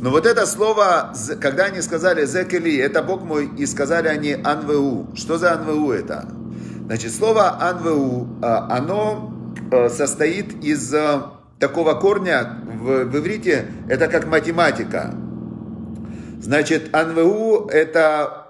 Но 0.00 0.10
вот 0.10 0.26
это 0.26 0.46
слово, 0.46 1.12
когда 1.40 1.66
они 1.66 1.80
сказали 1.80 2.24
«зекели», 2.24 2.76
это 2.78 3.02
Бог 3.02 3.22
мой, 3.22 3.50
и 3.56 3.66
сказали 3.66 4.08
они 4.08 4.32
«анвеу». 4.32 5.10
Что 5.14 5.38
за 5.38 5.52
«анвеу» 5.52 5.92
это? 5.92 6.28
Значит, 6.86 7.14
слово 7.14 7.62
«анвеу», 7.62 8.26
э, 8.42 8.46
оно 8.46 9.29
Э, 9.29 9.29
состоит 9.70 10.64
из 10.64 10.92
э, 10.92 11.22
такого 11.58 11.94
корня 11.94 12.58
в, 12.64 13.04
в 13.04 13.16
иврите, 13.18 13.66
это 13.88 14.08
как 14.08 14.26
математика. 14.26 15.14
Значит, 16.40 16.94
АНВУ 16.94 17.68
это, 17.68 18.48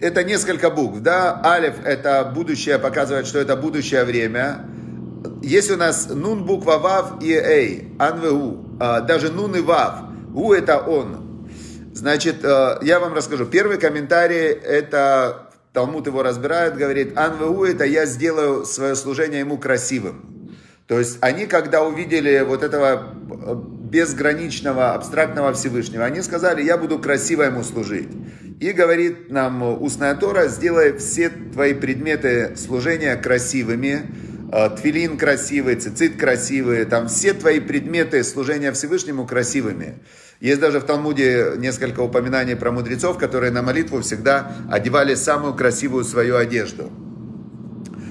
это 0.00 0.24
несколько 0.24 0.70
букв, 0.70 1.00
да, 1.00 1.40
Алиф 1.44 1.74
это 1.84 2.30
будущее, 2.34 2.78
показывает, 2.78 3.26
что 3.26 3.38
это 3.38 3.56
будущее 3.56 4.04
время. 4.04 4.66
Есть 5.42 5.70
у 5.70 5.76
нас 5.76 6.08
нун 6.08 6.44
буква 6.44 6.78
Вав 6.78 7.22
и 7.22 7.32
Эй, 7.32 7.94
АНВУ, 7.98 8.78
э, 8.80 9.00
даже 9.02 9.32
нун 9.32 9.56
и 9.56 9.60
Вав, 9.60 10.02
У 10.34 10.52
это 10.52 10.78
он. 10.78 11.24
Значит, 11.94 12.44
я 12.44 13.00
вам 13.00 13.12
расскажу. 13.14 13.44
Первый 13.46 13.76
комментарий, 13.76 14.52
это 14.52 15.47
Талмуд 15.78 16.08
его 16.08 16.24
разбирает, 16.24 16.76
говорит, 16.76 17.16
Анву 17.16 17.64
это 17.64 17.84
я 17.84 18.04
сделаю 18.04 18.64
свое 18.64 18.96
служение 18.96 19.38
ему 19.38 19.58
красивым. 19.58 20.58
То 20.88 20.98
есть 20.98 21.18
они, 21.20 21.46
когда 21.46 21.84
увидели 21.84 22.40
вот 22.40 22.64
этого 22.64 23.14
э, 23.30 23.54
безграничного, 23.88 24.94
абстрактного 24.94 25.52
Всевышнего, 25.52 26.04
они 26.04 26.20
сказали, 26.22 26.64
я 26.64 26.78
буду 26.78 26.98
красиво 26.98 27.44
ему 27.44 27.62
служить. 27.62 28.08
И 28.58 28.72
говорит 28.72 29.30
нам 29.30 29.80
устная 29.80 30.16
Тора, 30.16 30.48
сделай 30.48 30.98
все 30.98 31.28
твои 31.28 31.74
предметы 31.74 32.56
служения 32.56 33.14
красивыми, 33.14 34.02
э, 34.50 34.70
твилин 34.82 35.16
красивый, 35.16 35.76
цицит 35.76 36.16
красивый, 36.16 36.86
там 36.86 37.06
все 37.06 37.34
твои 37.34 37.60
предметы 37.60 38.24
служения 38.24 38.72
Всевышнему 38.72 39.28
красивыми. 39.28 40.00
Есть 40.40 40.60
даже 40.60 40.78
в 40.78 40.84
Талмуде 40.84 41.54
несколько 41.56 42.00
упоминаний 42.00 42.54
про 42.54 42.70
мудрецов, 42.70 43.18
которые 43.18 43.50
на 43.50 43.62
молитву 43.62 44.00
всегда 44.02 44.52
одевали 44.70 45.14
самую 45.16 45.54
красивую 45.54 46.04
свою 46.04 46.36
одежду. 46.36 46.92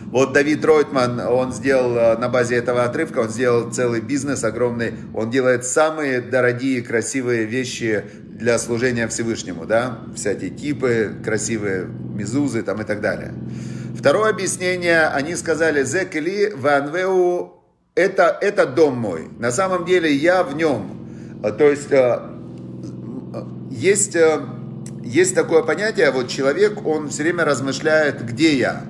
Вот 0.08 0.34
Давид 0.34 0.64
Ройтман, 0.64 1.20
он 1.20 1.52
сделал 1.52 1.98
э, 1.98 2.18
на 2.18 2.30
базе 2.30 2.56
этого 2.56 2.84
отрывка, 2.84 3.20
он 3.20 3.30
сделал 3.30 3.72
целый 3.72 4.00
бизнес 4.00 4.44
огромный, 4.46 4.94
он 5.14 5.30
делает 5.30 5.66
самые 5.66 6.22
дорогие, 6.22 6.82
красивые 6.82 7.44
вещи 7.44 8.04
для 8.26 8.58
служения 8.58 9.08
Всевышнему, 9.10 9.66
да, 9.66 10.00
всякие 10.16 10.50
типы, 10.50 11.14
красивые 11.24 11.86
мизузы 11.86 12.64
там 12.64 12.82
и 12.82 12.86
так 12.86 13.02
далее. 13.02 13.34
Второе 13.98 14.30
объяснение, 14.30 15.08
они 15.08 15.36
сказали, 15.36 15.84
Зекели 15.84 16.54
Ванвеу, 16.56 17.64
это, 17.94 18.38
это 18.42 18.66
дом 18.66 18.96
мой, 18.98 19.28
на 19.40 19.52
самом 19.52 19.86
деле 19.86 20.14
я 20.14 20.44
в 20.44 20.56
нем, 20.56 20.97
то 21.42 21.70
есть 21.70 21.92
э, 21.92 22.20
есть, 23.70 24.16
э, 24.16 24.42
есть 25.04 25.36
такое 25.36 25.64
понятие, 25.64 26.12
вот 26.12 26.30
человек, 26.30 26.86
он 26.86 27.10
все 27.10 27.24
время 27.24 27.46
размышляет, 27.46 28.26
где 28.26 28.56
я, 28.56 28.84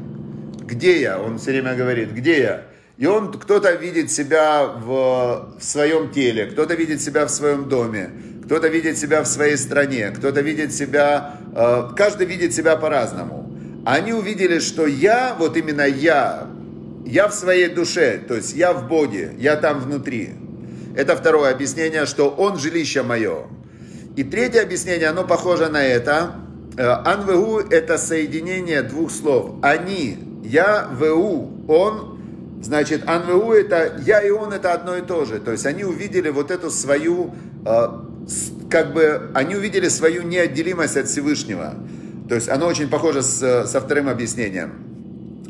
где 0.61 1.01
я, 1.01 1.19
он 1.19 1.39
все 1.39 1.51
время 1.51 1.75
говорит, 1.75 2.11
где 2.13 2.39
я. 2.39 2.63
И 2.97 3.05
он, 3.05 3.31
кто-то 3.31 3.73
видит 3.73 4.11
себя 4.11 4.65
в, 4.65 5.57
в 5.59 5.63
своем 5.63 6.11
теле, 6.11 6.47
кто-то 6.47 6.73
видит 6.73 7.01
себя 7.01 7.25
в 7.25 7.29
своем 7.29 7.69
доме, 7.69 8.09
кто-то 8.45 8.67
видит 8.69 8.97
себя 8.97 9.21
в 9.21 9.27
своей 9.27 9.57
стране, 9.57 10.09
кто-то 10.09 10.41
видит 10.41 10.73
себя, 10.73 11.37
каждый 11.95 12.25
видит 12.25 12.55
себя 12.55 12.75
по-разному. 12.75 13.53
Они 13.85 14.13
увидели, 14.13 14.59
что 14.59 14.87
я, 14.87 15.35
вот 15.37 15.57
именно 15.57 15.85
я, 15.85 16.47
я 17.05 17.27
в 17.27 17.33
своей 17.33 17.69
душе, 17.69 18.19
то 18.27 18.35
есть 18.35 18.55
я 18.55 18.73
в 18.73 18.87
Боге, 18.87 19.33
я 19.37 19.57
там 19.57 19.79
внутри. 19.79 20.31
Это 20.97 21.15
второе 21.15 21.51
объяснение, 21.51 22.07
что 22.07 22.27
он 22.27 22.57
жилище 22.57 23.03
мое. 23.03 23.45
И 24.15 24.23
третье 24.23 24.63
объяснение, 24.63 25.09
оно 25.09 25.25
похоже 25.25 25.69
на 25.69 25.85
это. 25.85 26.31
Э, 26.75 26.87
Анвеу– 27.05 27.59
это 27.69 27.99
соединение 27.99 28.81
двух 28.81 29.11
слов. 29.11 29.57
Они, 29.61 30.17
я, 30.43 30.89
веу, 30.99 31.51
он. 31.67 32.17
Значит, 32.63 33.07
анвеу– 33.07 33.51
это 33.53 34.01
я 34.07 34.21
и 34.21 34.31
он– 34.31 34.53
это 34.53 34.73
одно 34.73 34.97
и 34.97 35.01
то 35.01 35.25
же. 35.25 35.39
То 35.39 35.51
есть 35.51 35.67
они 35.67 35.83
увидели 35.83 36.31
вот 36.31 36.49
эту 36.49 36.71
свою, 36.71 37.35
э, 37.63 37.87
как 38.67 38.95
бы, 38.95 39.29
они 39.35 39.55
увидели 39.55 39.89
свою 39.89 40.23
неотделимость 40.23 40.97
от 40.97 41.07
Всевышнего. 41.07 41.75
То 42.27 42.33
есть 42.33 42.49
оно 42.49 42.65
очень 42.65 42.89
похоже 42.89 43.21
с, 43.21 43.67
со 43.67 43.81
вторым 43.81 44.09
объяснением. 44.09 44.73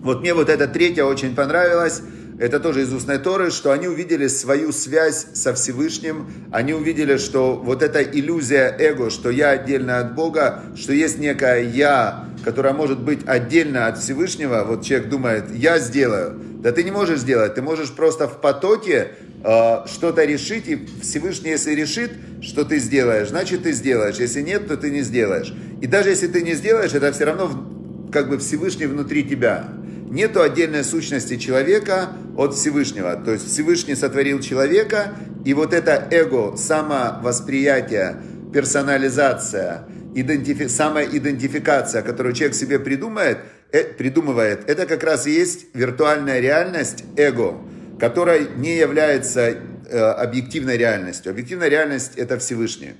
Вот 0.04 0.20
мне 0.20 0.34
вот 0.34 0.50
это 0.50 0.68
третье 0.68 1.06
очень 1.06 1.34
понравилось 1.34 2.02
это 2.40 2.60
тоже 2.60 2.84
из 2.84 2.94
устной 2.94 3.18
Торы, 3.18 3.50
что 3.50 3.72
они 3.72 3.88
увидели 3.88 4.28
свою 4.28 4.72
связь 4.72 5.26
со 5.34 5.54
Всевышним, 5.54 6.28
они 6.52 6.74
увидели, 6.74 7.18
что 7.18 7.56
вот 7.56 7.82
эта 7.82 8.04
иллюзия 8.04 8.76
эго, 8.78 9.10
что 9.10 9.32
я 9.32 9.52
отдельно 9.52 10.00
от 10.00 10.14
Бога, 10.14 10.64
что 10.76 10.94
есть 10.94 11.18
некое 11.18 11.64
я, 11.64 12.26
которое 12.44 12.74
может 12.74 13.00
быть 13.00 13.22
отдельно 13.26 13.88
от 13.88 13.98
Всевышнего, 13.98 14.64
вот 14.68 14.86
человек 14.86 15.10
думает, 15.10 15.46
я 15.56 15.80
сделаю. 15.80 16.40
Да 16.62 16.72
ты 16.72 16.84
не 16.84 16.92
можешь 16.92 17.20
сделать, 17.20 17.56
ты 17.56 17.62
можешь 17.62 17.92
просто 17.92 18.28
в 18.28 18.40
потоке 18.40 19.10
э, 19.44 19.86
что-то 19.88 20.24
решить, 20.24 20.68
и 20.68 20.88
Всевышний, 21.02 21.52
если 21.52 21.72
решит, 21.74 22.12
что 22.42 22.66
ты 22.66 22.78
сделаешь, 22.78 23.30
значит 23.30 23.64
ты 23.64 23.72
сделаешь, 23.72 24.18
если 24.18 24.42
нет, 24.42 24.68
то 24.68 24.78
ты 24.78 24.92
не 24.92 25.02
сделаешь. 25.02 25.54
И 25.82 25.88
даже 25.88 26.10
если 26.10 26.28
ты 26.28 26.42
не 26.44 26.54
сделаешь, 26.54 26.94
это 26.94 27.12
все 27.12 27.26
равно 27.26 27.68
как 28.12 28.30
бы 28.30 28.38
Всевышний 28.38 28.86
внутри 28.86 29.24
тебя. 29.24 29.70
Нету 30.10 30.42
отдельной 30.42 30.84
сущности 30.84 31.38
человека 31.38 32.10
от 32.38 32.56
Всевышнего. 32.56 33.16
То 33.18 33.34
есть 33.34 33.52
Всевышний 33.52 33.96
сотворил 33.96 34.40
человека, 34.40 35.14
и 35.46 35.54
вот 35.54 35.74
это 35.74 36.08
эго, 36.12 36.56
самовосприятие, 36.56 38.18
персонализация, 38.54 39.86
идентифи... 40.16 40.68
самоидентификация, 40.68 42.02
которую 42.02 42.34
человек 42.34 42.56
себе 42.56 42.80
придумает, 42.80 43.40
э, 43.72 43.84
придумывает, 43.84 44.70
это 44.70 44.86
как 44.86 45.04
раз 45.04 45.28
и 45.28 45.32
есть 45.32 45.68
виртуальная 45.74 46.40
реальность 46.40 47.04
эго. 47.18 47.56
которая 48.00 48.48
не 48.56 48.78
является 48.78 49.42
э, 49.42 50.00
объективной 50.00 50.78
реальностью. 50.78 51.32
Объективная 51.32 51.68
реальность 51.68 52.14
это 52.16 52.38
Всевышний. 52.38 52.94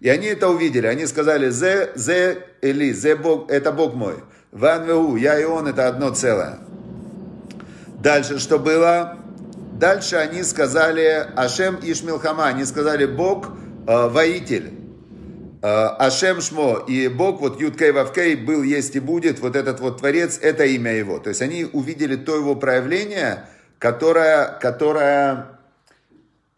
И 0.00 0.08
они 0.08 0.26
это 0.26 0.48
увидели. 0.48 0.86
Они 0.86 1.06
сказали, 1.06 1.48
«Зе, 1.50 1.90
зе, 1.94 2.38
Эли, 2.60 2.92
зе 2.92 3.16
Бог, 3.16 3.50
это 3.50 3.72
Бог 3.72 3.94
мой». 3.94 4.16
«Ван 4.54 4.86
веу, 4.86 5.16
я 5.16 5.38
и 5.38 5.44
он, 5.44 5.66
это 5.66 5.88
одно 5.88 6.14
целое». 6.14 6.60
Дальше 8.02 8.38
что 8.38 8.58
было? 8.58 9.18
Дальше 9.72 10.16
они 10.16 10.42
сказали 10.42 11.26
Ашем 11.36 11.78
Ишмилхама, 11.82 12.46
они 12.46 12.64
сказали 12.64 13.06
Бог 13.06 13.48
э, 13.86 14.08
воитель. 14.08 14.72
Э, 15.62 15.86
Ашем 15.98 16.40
Шмо 16.40 16.84
и 16.86 17.08
Бог, 17.08 17.40
вот 17.40 17.60
Юткей 17.60 17.90
Вавкей 17.90 18.36
был, 18.36 18.62
есть 18.62 18.94
и 18.94 19.00
будет, 19.00 19.40
вот 19.40 19.56
этот 19.56 19.80
вот 19.80 19.98
Творец, 19.98 20.38
это 20.40 20.64
имя 20.64 20.92
его. 20.92 21.18
То 21.18 21.30
есть 21.30 21.42
они 21.42 21.64
увидели 21.64 22.16
то 22.16 22.36
его 22.36 22.54
проявление, 22.54 23.46
которое, 23.78 24.58
которое, 24.60 25.58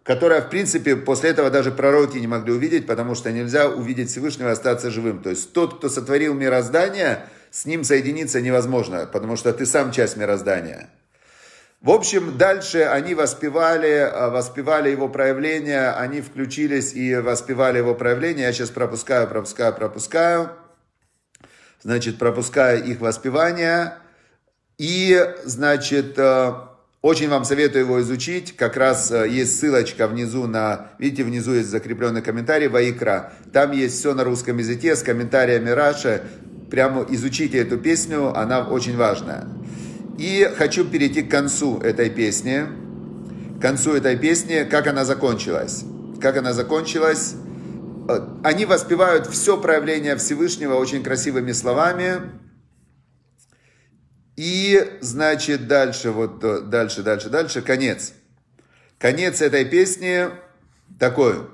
которое 0.02 0.42
в 0.42 0.50
принципе 0.50 0.96
после 0.96 1.30
этого 1.30 1.48
даже 1.48 1.70
пророки 1.70 2.18
не 2.18 2.26
могли 2.26 2.52
увидеть, 2.52 2.86
потому 2.86 3.14
что 3.14 3.32
нельзя 3.32 3.68
увидеть 3.68 4.10
Всевышнего 4.10 4.48
и 4.48 4.52
остаться 4.52 4.90
живым. 4.90 5.22
То 5.22 5.30
есть 5.30 5.52
тот, 5.52 5.78
кто 5.78 5.88
сотворил 5.88 6.34
мироздание, 6.34 7.20
с 7.56 7.64
ним 7.64 7.84
соединиться 7.84 8.42
невозможно, 8.42 9.08
потому 9.10 9.36
что 9.36 9.50
ты 9.50 9.64
сам 9.64 9.90
часть 9.90 10.18
мироздания. 10.18 10.90
В 11.80 11.90
общем, 11.90 12.36
дальше 12.36 12.82
они 12.82 13.14
воспевали, 13.14 13.88
э, 13.88 14.28
воспевали 14.28 14.90
его 14.90 15.08
проявление, 15.08 15.88
они 15.92 16.20
включились 16.20 16.92
и 16.92 17.14
воспевали 17.14 17.78
его 17.78 17.94
проявление. 17.94 18.44
Я 18.44 18.52
сейчас 18.52 18.68
пропускаю, 18.68 19.26
пропускаю, 19.26 19.74
пропускаю. 19.74 20.50
Значит, 21.82 22.18
пропускаю 22.18 22.84
их 22.84 23.00
воспевание. 23.00 23.94
И, 24.76 25.18
значит, 25.44 26.18
э, 26.18 26.52
очень 27.00 27.30
вам 27.30 27.44
советую 27.44 27.84
его 27.84 28.02
изучить. 28.02 28.54
Как 28.54 28.76
раз 28.76 29.10
э, 29.12 29.28
есть 29.30 29.58
ссылочка 29.58 30.08
внизу 30.08 30.46
на... 30.46 30.88
Видите, 30.98 31.24
внизу 31.24 31.54
есть 31.54 31.68
закрепленный 31.68 32.20
комментарий 32.20 32.68
Ваикра. 32.68 33.32
Там 33.52 33.72
есть 33.72 33.98
все 33.98 34.12
на 34.12 34.24
русском 34.24 34.58
языке 34.58 34.94
с 34.94 35.02
комментариями 35.02 35.70
Раши. 35.70 36.22
Прямо 36.70 37.06
изучите 37.08 37.58
эту 37.58 37.78
песню, 37.78 38.36
она 38.36 38.66
очень 38.66 38.96
важная. 38.96 39.46
И 40.18 40.50
хочу 40.56 40.84
перейти 40.84 41.22
к 41.22 41.30
концу 41.30 41.78
этой 41.80 42.10
песни. 42.10 42.66
К 43.58 43.62
концу 43.62 43.94
этой 43.94 44.16
песни, 44.16 44.66
как 44.68 44.86
она 44.86 45.04
закончилась. 45.04 45.84
Как 46.20 46.36
она 46.36 46.52
закончилась. 46.52 47.34
Э, 48.08 48.26
они 48.42 48.64
воспевают 48.64 49.26
все 49.26 49.60
проявление 49.60 50.16
Всевышнего 50.16 50.74
очень 50.74 51.02
красивыми 51.02 51.52
словами. 51.52 52.32
И, 54.36 54.98
значит, 55.00 55.66
дальше, 55.66 56.10
вот 56.10 56.42
э, 56.44 56.60
дальше, 56.62 57.02
дальше, 57.02 57.30
дальше, 57.30 57.62
конец. 57.62 58.12
Конец 58.98 59.40
этой 59.40 59.64
песни 59.64 60.26
такой. 60.98 61.48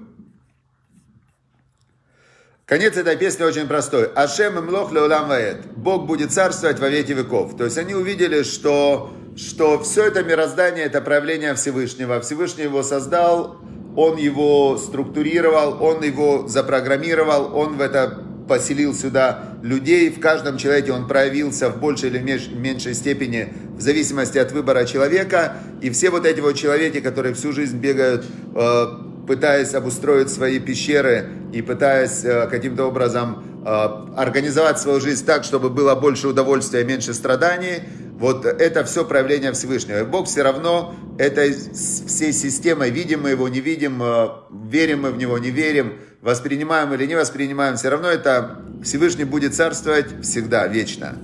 Конец 2.73 2.97
этой 2.97 3.19
песни 3.19 3.43
очень 3.43 3.67
простой. 3.67 4.07
Ашем 4.14 4.59
имлох 4.59 4.93
леулам 4.93 5.29
ваэт. 5.29 5.59
Бог 5.76 6.07
будет 6.07 6.33
царствовать 6.33 6.81
во 6.81 6.88
веки 6.88 7.12
веков. 7.12 7.55
То 7.55 7.64
есть 7.64 7.76
они 7.76 7.93
увидели, 7.93 8.45
что, 8.45 9.12
что 9.37 9.79
все 9.83 10.07
это 10.07 10.23
мироздание, 10.23 10.87
это 10.87 11.02
проявление 11.02 11.55
Всевышнего. 11.55 12.19
Всевышний 12.23 12.62
его 12.62 12.83
создал, 12.83 13.59
он 13.95 14.17
его 14.17 14.79
структурировал, 14.79 15.83
он 15.83 16.02
его 16.02 16.49
запрограммировал, 16.49 17.55
он 17.55 17.76
в 17.76 17.83
это 17.83 18.25
поселил 18.49 18.95
сюда 18.95 19.59
людей. 19.62 20.09
В 20.09 20.19
каждом 20.19 20.57
человеке 20.57 20.93
он 20.93 21.07
проявился 21.07 21.69
в 21.69 21.79
большей 21.79 22.09
или 22.09 22.21
меньшей 22.21 22.95
степени 22.95 23.52
в 23.76 23.83
зависимости 23.83 24.38
от 24.38 24.50
выбора 24.52 24.87
человека. 24.87 25.59
И 25.83 25.91
все 25.91 26.09
вот 26.09 26.25
эти 26.25 26.41
вот 26.41 26.55
человеки, 26.55 27.00
которые 27.00 27.35
всю 27.35 27.52
жизнь 27.52 27.76
бегают 27.76 28.25
э, 28.55 28.87
пытаясь 29.26 29.75
обустроить 29.75 30.31
свои 30.31 30.59
пещеры 30.59 31.29
и 31.52 31.62
пытаясь 31.62 32.25
э, 32.25 32.49
каким-то 32.49 32.85
образом 32.87 33.62
э, 33.64 33.69
организовать 34.17 34.79
свою 34.79 35.01
жизнь 35.01 35.25
так, 35.25 35.44
чтобы 35.44 35.70
было 35.70 35.94
больше 35.94 36.29
удовольствия, 36.29 36.85
меньше 36.85 37.14
страданий, 37.14 37.83
вот 38.18 38.44
это 38.44 38.85
все 38.85 39.05
проявление 39.05 39.53
Всевышнего. 39.53 40.01
И 40.01 40.05
Бог 40.05 40.27
все 40.27 40.42
равно 40.42 40.94
этой 41.18 41.53
всей 41.53 42.33
системой, 42.33 42.90
видим 42.90 43.23
мы 43.23 43.31
его, 43.31 43.49
не 43.49 43.61
видим, 43.61 44.03
э, 44.03 44.29
верим 44.51 45.03
мы 45.03 45.11
в 45.11 45.18
него, 45.18 45.38
не 45.38 45.51
верим, 45.51 45.94
воспринимаем 46.20 46.92
или 46.94 47.07
не 47.07 47.14
воспринимаем, 47.14 47.77
все 47.77 47.90
равно 47.90 48.09
это 48.09 48.59
Всевышний 48.83 49.25
будет 49.25 49.55
царствовать 49.55 50.23
всегда, 50.23 50.66
вечно. 50.66 51.16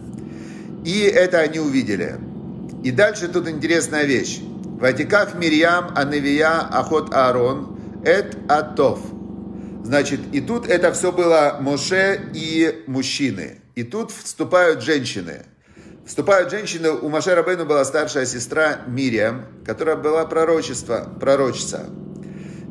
И 0.84 1.00
это 1.00 1.38
они 1.38 1.58
увидели. 1.58 2.16
И 2.84 2.92
дальше 2.92 3.26
тут 3.26 3.48
интересная 3.48 4.04
вещь. 4.04 4.40
Ватикав 4.80 5.34
Мирьям, 5.34 5.90
Аневия, 5.96 6.60
Ахот 6.60 7.12
Аарон– 7.12 7.74
Эт 8.04 8.36
Атов. 8.48 9.00
Значит, 9.84 10.20
и 10.32 10.40
тут 10.40 10.68
это 10.68 10.92
все 10.92 11.12
было 11.12 11.56
Моше 11.60 12.20
и 12.34 12.84
мужчины. 12.86 13.60
И 13.74 13.84
тут 13.84 14.10
вступают 14.10 14.82
женщины. 14.82 15.46
Вступают 16.04 16.50
женщины, 16.50 16.90
у 16.90 17.08
Моше 17.08 17.34
Рабейну 17.34 17.66
была 17.66 17.84
старшая 17.84 18.26
сестра 18.26 18.80
Мириам, 18.86 19.44
которая 19.64 19.96
была 19.96 20.24
пророчество, 20.24 21.06
пророчица. 21.20 21.86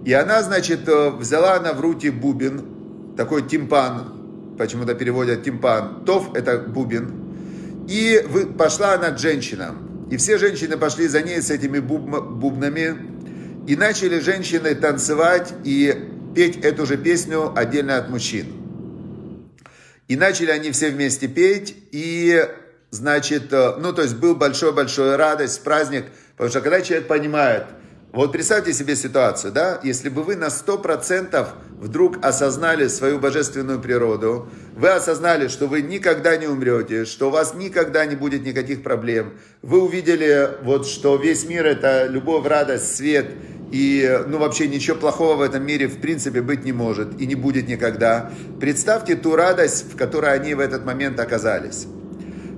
И 0.05 0.13
она, 0.13 0.41
значит, 0.41 0.87
э, 0.87 1.11
взяла 1.11 1.55
она 1.55 1.73
в 1.73 1.81
руки 1.81 2.09
бубен, 2.09 3.15
такой 3.15 3.47
тимпан, 3.47 4.55
почему-то 4.57 4.95
переводят 4.95 5.43
тимпан. 5.43 6.03
Тов– 6.05 6.31
это 6.35 6.57
бубен. 6.59 7.85
И 7.87 8.25
пошла 8.57 8.93
она 8.93 9.11
к 9.11 9.19
женщинам. 9.19 10.07
И 10.09 10.17
все 10.17 10.37
женщины 10.37 10.77
пошли 10.77 11.07
за 11.07 11.21
ней 11.21 11.41
с 11.41 11.51
этими 11.51 11.79
бубнами, 11.79 13.16
и 13.67 13.75
начали 13.75 14.19
женщины 14.19 14.73
танцевать 14.75 15.53
и 15.65 15.93
петь 16.33 16.63
эту 16.63 16.85
же 16.85 16.97
песню 16.97 17.53
отдельно 17.55 17.97
от 17.97 18.09
мужчин. 18.09 18.47
И 20.07 20.15
начали 20.15 20.51
они 20.51 20.71
все 20.71 20.89
вместе 20.89 21.27
петь, 21.27 21.75
и, 21.91 22.47
значит, 22.91 23.51
э, 23.51 23.75
ну, 23.77 23.91
то 23.91 24.03
есть 24.03 24.15
был 24.15 24.35
большой-большой 24.35 25.17
радость, 25.17 25.63
праздник, 25.63 26.05
потому 26.37 26.49
что 26.49 26.61
когда 26.61 26.81
человек 26.81 27.07
понимает, 27.07 27.65
вот 28.17 28.31
представьте 28.31 28.73
себе 28.73 28.95
ситуацию, 28.95 29.53
да, 29.53 29.79
если 29.83 30.09
бы 30.09 30.23
вы 30.23 30.35
на 30.35 30.47
100% 30.47 31.47
вдруг 31.79 32.17
осознали 32.25 32.87
свою 32.87 33.19
божественную 33.19 33.79
природу, 33.79 34.49
вы 34.75 34.89
осознали, 34.89 35.47
что 35.47 35.67
вы 35.67 35.81
никогда 35.81 36.35
не 36.35 36.47
умрете, 36.47 37.05
что 37.05 37.27
у 37.27 37.31
вас 37.31 37.53
никогда 37.53 38.05
не 38.05 38.15
будет 38.15 38.43
никаких 38.43 38.83
проблем, 38.83 39.33
вы 39.61 39.83
увидели, 39.83 40.49
вот, 40.63 40.87
что 40.87 41.15
весь 41.15 41.45
мир 41.45 41.65
это 41.65 42.07
любовь, 42.07 42.45
радость, 42.45 42.95
свет– 42.95 43.27
и, 43.71 44.21
ну, 44.27 44.37
вообще 44.37 44.67
ничего 44.67 44.95
плохого 44.95 45.35
в 45.35 45.41
этом 45.41 45.65
мире 45.65 45.87
в 45.87 45.99
принципе 45.99 46.41
быть 46.41 46.63
не 46.63 46.71
может 46.71 47.19
и 47.19 47.25
не 47.25 47.35
будет 47.35 47.67
никогда. 47.67 48.31
Представьте 48.59 49.15
ту 49.15 49.35
радость, 49.35 49.91
в 49.91 49.97
которой 49.97 50.33
они 50.33 50.53
в 50.53 50.59
этот 50.59 50.85
момент 50.85 51.19
оказались. 51.19 51.87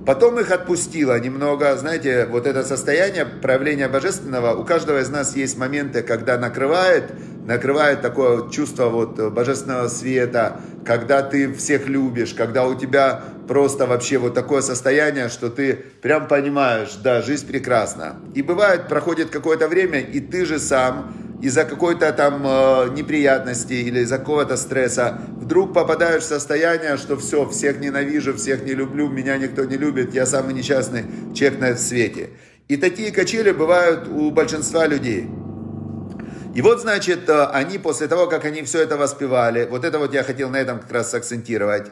Потом 0.06 0.40
их 0.40 0.50
отпустило 0.50 1.18
немного, 1.20 1.76
знаете, 1.76 2.26
вот 2.26 2.46
это 2.46 2.64
состояние 2.64 3.26
проявления 3.26 3.88
божественного, 3.88 4.54
у 4.54 4.64
каждого 4.64 5.00
из 5.00 5.10
нас 5.10 5.36
есть 5.36 5.58
моменты, 5.58 6.02
когда 6.02 6.38
накрывает, 6.38 7.12
накрывает 7.46 8.00
такое 8.00 8.48
чувство 8.50 8.88
вот 8.88 9.20
божественного 9.32 9.88
света, 9.88 10.60
когда 10.86 11.22
ты 11.22 11.52
всех 11.52 11.86
любишь, 11.86 12.32
когда 12.32 12.66
у 12.66 12.74
тебя 12.74 13.22
просто 13.46 13.86
вообще 13.86 14.16
вот 14.16 14.32
такое 14.32 14.62
состояние, 14.62 15.28
что 15.28 15.50
ты 15.50 15.74
прям 15.74 16.28
понимаешь, 16.28 16.94
да, 17.02 17.20
жизнь 17.20 17.46
прекрасна. 17.46 18.16
И 18.34 18.42
бывает, 18.42 18.88
проходит 18.88 19.30
какое-то 19.30 19.68
время, 19.68 20.00
и 20.00 20.20
ты 20.20 20.46
же 20.46 20.58
сам 20.58 21.12
из-за 21.42 21.64
какой-то 21.64 22.12
там 22.12 22.42
э, 22.44 22.90
неприятности 22.94 23.72
или 23.72 24.00
из-за 24.00 24.18
какого-то 24.18 24.56
стресса 24.56 25.20
вдруг 25.36 25.72
попадаешь 25.72 26.22
в 26.22 26.26
состояние, 26.26 26.96
что 26.96 27.16
все, 27.16 27.48
всех 27.48 27.80
ненавижу, 27.80 28.36
всех 28.36 28.64
не 28.64 28.74
люблю, 28.74 29.08
меня 29.08 29.36
никто 29.38 29.64
не 29.64 29.76
любит, 29.76 30.14
я 30.14 30.26
самый 30.26 30.54
несчастный 30.54 31.04
человек 31.34 31.60
на 31.60 31.76
свете. 31.76 32.30
И 32.68 32.76
такие 32.76 33.10
качели 33.10 33.52
бывают 33.52 34.06
у 34.08 34.30
большинства 34.30 34.86
людей. 34.86 35.28
И 36.54 36.62
вот, 36.62 36.80
значит, 36.80 37.28
э, 37.28 37.44
они 37.52 37.78
после 37.78 38.06
того, 38.06 38.26
как 38.26 38.44
они 38.44 38.62
все 38.62 38.82
это 38.82 38.96
воспевали, 38.96 39.66
вот 39.70 39.84
это 39.84 39.98
вот 39.98 40.12
я 40.12 40.22
хотел 40.22 40.50
на 40.50 40.56
этом 40.56 40.80
как 40.80 40.92
раз 40.92 41.14
акцентировать, 41.14 41.90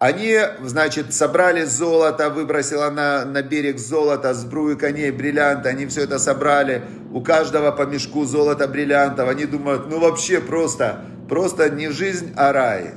они, 0.00 0.38
значит, 0.62 1.12
собрали 1.12 1.64
золото, 1.64 2.30
выбросила 2.30 2.88
на, 2.88 3.26
на 3.26 3.42
берег 3.42 3.78
золото, 3.78 4.32
сбрую 4.32 4.78
коней, 4.78 5.10
бриллианты, 5.10 5.68
они 5.68 5.84
все 5.84 6.04
это 6.04 6.18
собрали, 6.18 6.82
у 7.12 7.20
каждого 7.20 7.70
по 7.70 7.82
мешку 7.82 8.24
золота, 8.24 8.66
бриллиантов, 8.66 9.28
они 9.28 9.44
думают, 9.44 9.90
ну 9.90 10.00
вообще 10.00 10.40
просто, 10.40 11.04
просто 11.28 11.68
не 11.68 11.90
жизнь, 11.90 12.32
а 12.34 12.50
рай. 12.50 12.94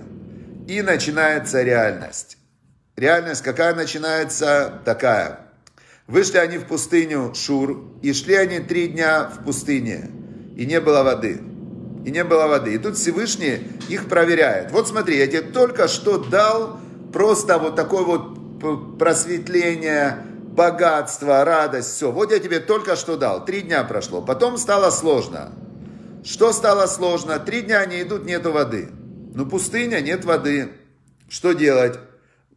И 0.65 0.81
начинается 0.81 1.61
реальность. 1.61 2.37
Реальность 2.95 3.41
какая 3.41 3.75
начинается? 3.75 4.79
Такая. 4.85 5.39
Вышли 6.07 6.37
они 6.37 6.57
в 6.57 6.67
пустыню 6.67 7.33
Шур, 7.35 7.83
и 8.01 8.13
шли 8.13 8.35
они 8.35 8.59
три 8.59 8.87
дня 8.87 9.29
в 9.29 9.43
пустыне, 9.43 10.09
и 10.55 10.65
не 10.65 10.79
было 10.79 11.03
воды. 11.03 11.41
И 12.05 12.11
не 12.11 12.23
было 12.23 12.47
воды. 12.47 12.73
И 12.73 12.77
тут 12.77 12.95
Всевышний 12.95 13.67
их 13.89 14.07
проверяет. 14.07 14.71
Вот 14.71 14.87
смотри, 14.87 15.17
я 15.17 15.27
тебе 15.27 15.41
только 15.41 15.89
что 15.89 16.17
дал 16.17 16.79
просто 17.13 17.59
вот 17.59 17.75
такое 17.75 18.03
вот 18.03 18.97
просветление, 18.97 20.25
богатство, 20.55 21.45
радость, 21.45 21.95
все. 21.95 22.11
Вот 22.11 22.31
я 22.31 22.39
тебе 22.39 22.59
только 22.59 22.95
что 22.95 23.15
дал, 23.15 23.45
три 23.45 23.61
дня 23.61 23.83
прошло. 23.83 24.21
Потом 24.21 24.57
стало 24.57 24.89
сложно. 24.89 25.51
Что 26.23 26.53
стало 26.53 26.87
сложно? 26.87 27.39
Три 27.39 27.61
дня 27.61 27.79
они 27.79 28.01
идут, 28.01 28.25
нету 28.25 28.51
воды. 28.51 28.89
Ну, 29.35 29.45
пустыня, 29.45 29.99
нет 29.99 30.25
воды. 30.25 30.71
Что 31.29 31.53
делать? 31.53 31.99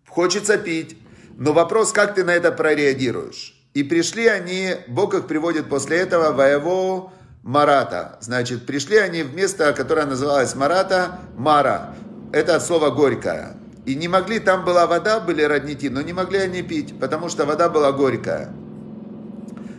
Хочется 0.09 0.57
пить. 0.57 0.97
Но 1.37 1.53
вопрос, 1.53 1.93
как 1.93 2.15
ты 2.15 2.25
на 2.25 2.31
это 2.31 2.53
прореагируешь? 2.53 3.55
И 3.75 3.83
пришли 3.83 4.27
они, 4.27 4.75
Бог 4.89 5.15
их 5.15 5.27
приводит 5.27 5.69
после 5.69 5.99
этого 5.99 6.33
в 6.33 6.41
Аеву 6.41 7.13
Марата. 7.43 8.19
Значит, 8.21 8.67
пришли 8.67 8.97
они 8.97 9.23
в 9.23 9.35
место, 9.35 9.73
которое 9.73 10.07
называлось 10.07 10.55
Марата, 10.55 11.19
Мара. 11.37 11.95
Это 12.33 12.57
от 12.57 12.65
слова 12.65 12.91
горькая. 12.91 13.57
И 13.87 13.95
не 13.95 14.09
могли, 14.09 14.41
там 14.41 14.65
была 14.65 14.87
вода, 14.87 15.21
были 15.21 15.43
родники, 15.43 15.89
но 15.89 16.03
не 16.03 16.13
могли 16.13 16.41
они 16.41 16.63
пить, 16.63 16.99
потому 16.99 17.29
что 17.29 17.47
вода 17.47 17.69
была 17.69 17.93
горькая. 17.93 18.53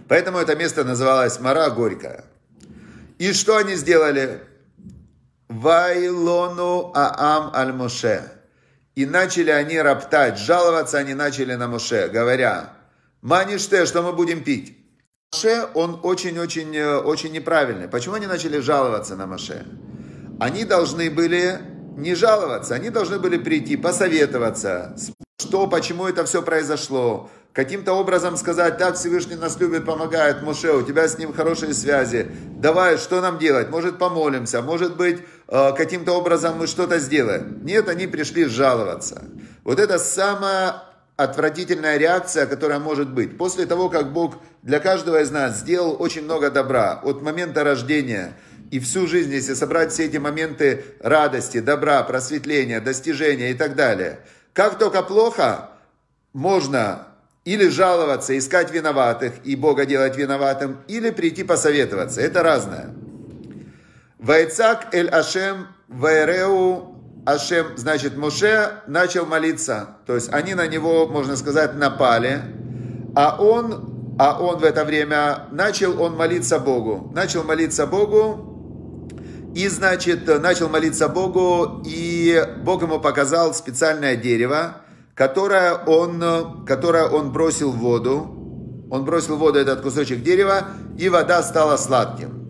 Поэтому 0.07 0.37
это 0.37 0.55
место 0.55 0.85
называлось 0.85 1.39
Мара 1.41 1.69
Горькая. 1.69 2.23
И 3.17 3.33
что 3.33 3.57
они 3.57 3.75
сделали? 3.75 4.41
Вайлону 5.49 6.91
Аам 6.95 7.53
Аль-Моше. 7.53 8.21
И 8.95 9.05
начали 9.05 9.51
они 9.51 9.77
роптать, 9.79 10.39
жаловаться 10.39 10.97
они 10.97 11.13
начали 11.13 11.55
на 11.55 11.67
Моше, 11.67 12.07
говоря, 12.07 12.73
Маниште, 13.21 13.85
что 13.85 14.01
мы 14.01 14.13
будем 14.13 14.43
пить? 14.43 14.77
Моше, 15.33 15.67
он 15.73 15.99
очень-очень 16.03 16.75
э, 16.75 16.97
очень 16.97 17.33
неправильный. 17.33 17.87
Почему 17.87 18.15
они 18.15 18.27
начали 18.27 18.59
жаловаться 18.59 19.15
на 19.15 19.27
Моше? 19.27 19.65
Они 20.39 20.63
должны 20.63 21.09
были 21.11 21.59
не 21.97 22.15
жаловаться, 22.15 22.75
они 22.75 22.89
должны 22.89 23.19
были 23.19 23.37
прийти, 23.37 23.75
посоветоваться, 23.75 24.95
что, 25.39 25.67
почему 25.67 26.05
это 26.05 26.23
все 26.25 26.41
произошло, 26.41 27.29
каким-то 27.53 27.93
образом 27.93 28.37
сказать, 28.37 28.77
так 28.77 28.95
Всевышний 28.95 29.35
нас 29.35 29.59
любит, 29.59 29.83
помогает, 29.83 30.43
Моше, 30.43 30.73
у 30.73 30.83
тебя 30.83 31.07
с 31.07 31.17
ним 31.17 31.33
хорошие 31.33 31.73
связи, 31.73 32.31
давай, 32.57 32.97
что 32.97 33.19
нам 33.19 33.39
делать, 33.39 33.69
может 33.69 33.97
помолимся, 33.97 34.61
может 34.61 34.95
быть, 34.95 35.21
э, 35.47 35.71
каким-то 35.75 36.13
образом 36.13 36.59
мы 36.59 36.67
что-то 36.67 36.99
сделаем. 36.99 37.61
Нет, 37.63 37.89
они 37.89 38.05
пришли 38.05 38.45
жаловаться. 38.45 39.23
Вот 39.63 39.79
это 39.79 39.97
самая 39.97 40.83
отвратительная 41.15 41.97
реакция, 41.97 42.45
которая 42.45 42.77
может 42.77 43.09
быть. 43.09 43.39
После 43.39 43.65
того, 43.65 43.89
как 43.89 44.13
Бог 44.13 44.35
для 44.61 44.79
каждого 44.79 45.19
из 45.19 45.31
нас 45.31 45.57
сделал 45.57 45.95
очень 45.99 46.23
много 46.25 46.51
добра, 46.51 46.99
от 47.03 47.23
момента 47.23 47.63
рождения 47.63 48.33
и 48.71 48.79
всю 48.79 49.07
жизнь, 49.07 49.31
если 49.31 49.53
собрать 49.53 49.91
все 49.91 50.05
эти 50.05 50.17
моменты 50.17 50.83
радости, 50.99 51.59
добра, 51.59 52.03
просветления, 52.03 52.81
достижения 52.81 53.51
и 53.51 53.53
так 53.53 53.75
далее, 53.75 54.19
как 54.53 54.77
только 54.77 55.03
плохо, 55.03 55.69
можно 56.33 57.07
или 57.45 57.69
жаловаться, 57.69 58.37
искать 58.37 58.71
виноватых 58.71 59.33
и 59.45 59.55
Бога 59.55 59.85
делать 59.85 60.17
виноватым, 60.17 60.79
или 60.89 61.11
прийти 61.11 61.43
посоветоваться. 61.43 62.19
Это 62.19 62.43
разное. 62.43 62.89
Вайцак 64.19 64.93
эль 64.93 65.07
Ашем 65.07 65.67
вайреу 65.87 66.97
Ашем, 67.25 67.77
значит, 67.77 68.17
Моше 68.17 68.81
начал 68.87 69.25
молиться. 69.25 69.97
То 70.05 70.15
есть 70.15 70.33
они 70.33 70.55
на 70.55 70.67
него, 70.67 71.07
можно 71.07 71.35
сказать, 71.35 71.75
напали. 71.75 72.41
А 73.15 73.37
он, 73.41 74.15
а 74.19 74.41
он 74.41 74.59
в 74.59 74.63
это 74.63 74.85
время 74.85 75.47
начал 75.51 76.01
он 76.01 76.15
молиться 76.15 76.59
Богу. 76.59 77.11
Начал 77.13 77.43
молиться 77.43 77.85
Богу. 77.85 78.56
И, 79.57 79.69
значит, 79.69 80.27
начал 80.39 80.69
молиться 80.69 81.09
Богу. 81.09 81.81
И 81.83 82.45
Бог 82.63 82.83
ему 82.83 82.99
показал 82.99 83.55
специальное 83.55 84.15
дерево, 84.15 84.83
которое 85.15 85.73
он, 85.73 86.63
которое 86.67 87.07
он 87.07 87.31
бросил 87.31 87.71
в 87.71 87.79
воду. 87.79 88.85
Он 88.91 89.03
бросил 89.03 89.35
в 89.35 89.39
воду 89.39 89.57
этот 89.57 89.81
кусочек 89.81 90.21
дерева, 90.21 90.67
и 90.99 91.09
вода 91.09 91.41
стала 91.41 91.75
сладким. 91.77 92.47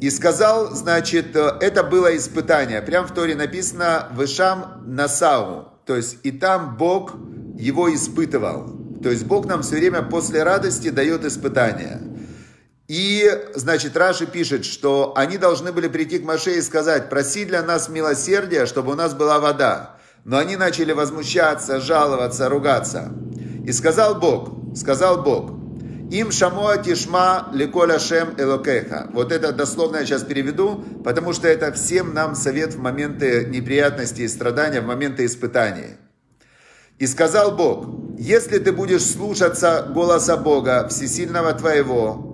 И 0.00 0.10
сказал, 0.10 0.76
значит, 0.76 1.34
это 1.34 1.82
было 1.82 2.16
испытание. 2.16 2.80
Прям 2.80 3.08
в 3.08 3.12
Торе 3.12 3.34
написано 3.34 4.06
«Вышам 4.14 4.84
Насау». 4.86 5.72
То 5.86 5.96
есть 5.96 6.18
и 6.22 6.30
там 6.30 6.76
Бог 6.76 7.16
его 7.58 7.92
испытывал. 7.92 8.76
То 9.02 9.10
есть 9.10 9.24
Бог 9.24 9.46
нам 9.46 9.62
все 9.62 9.74
время 9.74 10.02
после 10.02 10.44
радости 10.44 10.90
дает 10.90 11.24
испытания. 11.24 12.00
И, 12.88 13.30
значит, 13.54 13.98
Раши 13.98 14.26
пишет, 14.26 14.64
что 14.64 15.12
они 15.14 15.36
должны 15.36 15.72
были 15.72 15.88
прийти 15.88 16.18
к 16.18 16.24
Маше 16.24 16.56
и 16.56 16.62
сказать, 16.62 17.10
проси 17.10 17.44
для 17.44 17.62
нас 17.62 17.90
милосердия, 17.90 18.64
чтобы 18.64 18.92
у 18.92 18.94
нас 18.94 19.12
была 19.12 19.38
вода. 19.38 19.96
Но 20.24 20.38
они 20.38 20.56
начали 20.56 20.92
возмущаться, 20.92 21.80
жаловаться, 21.80 22.48
ругаться. 22.48 23.12
И 23.66 23.72
сказал 23.72 24.14
Бог, 24.14 24.74
сказал 24.74 25.22
Бог, 25.22 25.50
им 26.10 26.32
шамоа 26.32 26.78
тишма 26.78 27.48
леколя 27.52 27.98
шем 27.98 28.34
элокеха. 28.38 29.10
Вот 29.12 29.32
это 29.32 29.52
дословно 29.52 29.98
я 29.98 30.06
сейчас 30.06 30.22
переведу, 30.22 30.82
потому 31.04 31.34
что 31.34 31.46
это 31.46 31.70
всем 31.72 32.14
нам 32.14 32.34
совет 32.34 32.72
в 32.72 32.78
моменты 32.78 33.44
неприятностей 33.50 34.24
и 34.24 34.28
страдания, 34.28 34.80
в 34.80 34.86
моменты 34.86 35.26
испытаний. 35.26 35.96
И 36.98 37.06
сказал 37.06 37.54
Бог, 37.54 37.86
если 38.18 38.58
ты 38.58 38.72
будешь 38.72 39.04
слушаться 39.04 39.86
голоса 39.94 40.38
Бога, 40.38 40.88
всесильного 40.88 41.52
твоего, 41.52 42.27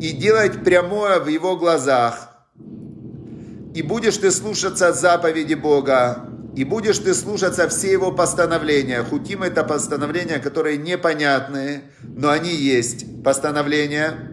и 0.00 0.12
делать 0.12 0.64
прямое 0.64 1.20
в 1.20 1.28
его 1.28 1.56
глазах, 1.56 2.30
и 3.74 3.82
будешь 3.82 4.16
ты 4.18 4.30
слушаться 4.30 4.92
заповеди 4.92 5.54
Бога, 5.54 6.28
и 6.54 6.62
будешь 6.62 6.98
ты 6.98 7.12
слушаться 7.14 7.68
все 7.68 7.90
его 7.90 8.12
постановления. 8.12 9.02
Хутим 9.02 9.42
это 9.42 9.64
постановления, 9.64 10.38
которые 10.38 10.76
непонятные, 10.76 11.82
но 12.02 12.30
они 12.30 12.54
есть. 12.54 13.24
Постановления. 13.24 14.30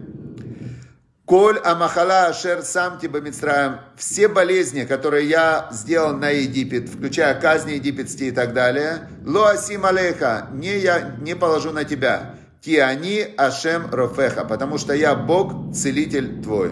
Коль 1.24 1.58
амахала 1.58 2.26
ашер 2.26 2.62
сам 2.62 3.00
тебе 3.00 3.20
Мицраем. 3.20 3.80
Все 3.96 4.28
болезни, 4.28 4.84
которые 4.84 5.28
я 5.28 5.68
сделал 5.72 6.14
на 6.14 6.30
Египет, 6.30 6.88
включая 6.88 7.40
казни 7.40 7.72
египетские 7.72 8.28
и 8.28 8.32
так 8.32 8.52
далее. 8.52 9.08
Ло 9.24 9.50
асим 9.50 9.84
алейха. 9.84 10.48
Не 10.52 10.78
я 10.78 11.16
не 11.20 11.34
положу 11.34 11.72
на 11.72 11.84
тебя. 11.84 12.36
Ки 12.62 12.76
они 12.76 13.26
ашем 13.36 13.90
рофеха. 13.90 14.44
Потому 14.44 14.78
что 14.78 14.94
я 14.94 15.14
Бог, 15.14 15.74
целитель 15.74 16.42
твой. 16.42 16.70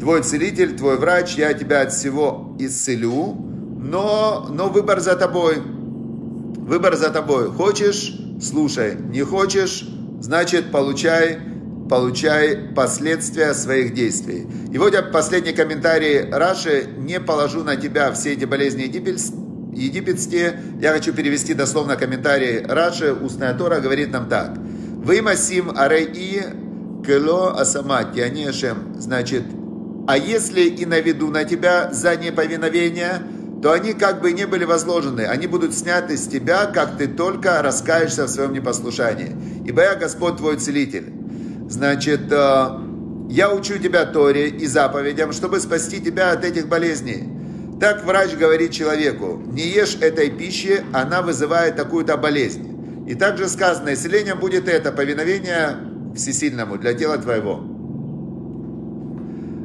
Твой 0.00 0.22
целитель, 0.22 0.76
твой 0.76 0.98
врач, 0.98 1.36
я 1.36 1.54
тебя 1.54 1.82
от 1.82 1.92
всего 1.92 2.56
исцелю 2.58 3.46
но, 3.86 4.48
но 4.50 4.68
выбор 4.68 5.00
за 5.00 5.16
тобой. 5.16 5.56
Выбор 5.58 6.96
за 6.96 7.10
тобой. 7.10 7.48
Хочешь– 7.50 8.18
слушай. 8.42 8.96
Не 8.96 9.22
хочешь– 9.22 9.88
значит, 10.20 10.72
получай, 10.72 11.38
получай 11.88 12.56
последствия 12.74 13.54
своих 13.54 13.94
действий. 13.94 14.46
И 14.72 14.78
вот 14.78 14.92
я 14.92 15.02
последний 15.02 15.52
комментарий 15.52 16.28
Раши. 16.30 16.88
Не 16.98 17.20
положу 17.20 17.62
на 17.62 17.76
тебя 17.76 18.12
все 18.12 18.32
эти 18.32 18.44
болезни 18.44 18.82
египетские. 18.82 20.60
Я 20.80 20.92
хочу 20.92 21.12
перевести 21.12 21.54
дословно 21.54 21.96
комментарий 21.96 22.66
Раши. 22.66 23.12
Устная 23.12 23.54
Тора 23.54 23.78
говорит 23.78 24.10
нам 24.10 24.28
так. 24.28 24.56
Вы 25.06 25.22
масим 25.22 25.70
арей 25.76 26.42
кело 27.06 27.58
асамат 27.60 28.18
ашем. 28.18 28.94
Значит, 28.98 29.44
а 30.08 30.18
если 30.18 30.62
и 30.62 30.84
наведу 30.84 31.30
на 31.30 31.44
тебя 31.44 31.92
за 31.92 32.16
неповиновение– 32.16 33.22
то 33.62 33.72
они 33.72 33.94
как 33.94 34.20
бы 34.20 34.32
не 34.32 34.46
были 34.46 34.64
возложены, 34.64 35.22
они 35.22 35.46
будут 35.46 35.74
сняты 35.74 36.16
с 36.16 36.26
тебя, 36.26 36.66
как 36.66 36.98
ты 36.98 37.08
только 37.08 37.62
раскаешься 37.62 38.26
в 38.26 38.28
своем 38.28 38.52
непослушании. 38.52 39.34
Ибо 39.66 39.82
я 39.82 39.94
Господь 39.96 40.36
твой 40.36 40.56
целитель. 40.56 41.12
Значит, 41.68 42.30
э, 42.30 42.68
я 43.30 43.52
учу 43.52 43.78
тебя 43.78 44.04
Торе 44.04 44.50
и 44.50 44.66
заповедям, 44.66 45.32
чтобы 45.32 45.58
спасти 45.60 46.00
тебя 46.00 46.32
от 46.32 46.44
этих 46.44 46.68
болезней. 46.68 47.24
Так 47.80 48.04
врач 48.04 48.34
говорит 48.34 48.72
человеку, 48.72 49.42
не 49.46 49.66
ешь 49.66 49.96
этой 50.00 50.30
пищи, 50.30 50.84
она 50.92 51.22
вызывает 51.22 51.76
такую-то 51.76 52.16
болезнь. 52.16 52.75
И 53.06 53.14
также 53.14 53.48
сказано, 53.48 53.94
исцеление 53.94 54.34
будет 54.34 54.68
это, 54.68 54.90
повиновение 54.90 55.76
всесильному 56.14 56.76
для 56.76 56.94
тела 56.94 57.18
твоего. 57.18 57.62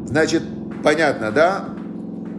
Значит, 0.06 0.44
понятно, 0.84 1.32
да? 1.32 1.70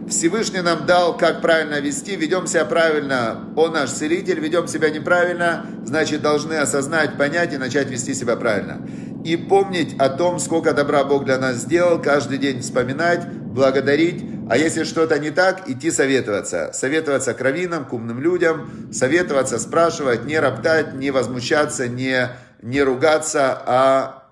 Всевышний 0.07 0.61
нам 0.61 0.85
дал, 0.85 1.17
как 1.17 1.41
правильно 1.41 1.79
вести, 1.79 2.15
ведем 2.15 2.45
себя 2.47 2.65
правильно, 2.65 3.49
Он 3.55 3.73
наш 3.73 3.89
целитель, 3.89 4.39
ведем 4.39 4.67
себя 4.67 4.89
неправильно, 4.89 5.65
значит, 5.85 6.21
должны 6.21 6.53
осознать, 6.53 7.17
понять 7.17 7.53
и 7.53 7.57
начать 7.57 7.89
вести 7.89 8.13
себя 8.13 8.35
правильно. 8.35 8.81
И 9.23 9.37
помнить 9.37 9.95
о 9.99 10.09
том, 10.09 10.39
сколько 10.39 10.73
добра 10.73 11.03
Бог 11.03 11.25
для 11.25 11.37
нас 11.37 11.57
сделал, 11.57 12.01
каждый 12.01 12.37
день 12.37 12.61
вспоминать, 12.61 13.27
благодарить, 13.29 14.23
а 14.53 14.57
если 14.57 14.83
что-то 14.83 15.17
не 15.17 15.31
так, 15.31 15.67
идти 15.67 15.89
советоваться. 15.89 16.69
Советоваться 16.73 17.33
к 17.33 17.41
раввинам, 17.41 17.85
к 17.85 17.93
умным 17.93 18.21
людям, 18.21 18.69
советоваться, 18.91 19.57
спрашивать, 19.57 20.25
не 20.25 20.37
роптать, 20.37 20.93
не 20.93 21.09
возмущаться, 21.09 21.87
не, 21.87 22.29
не 22.61 22.83
ругаться, 22.83 23.59
а 23.65 24.29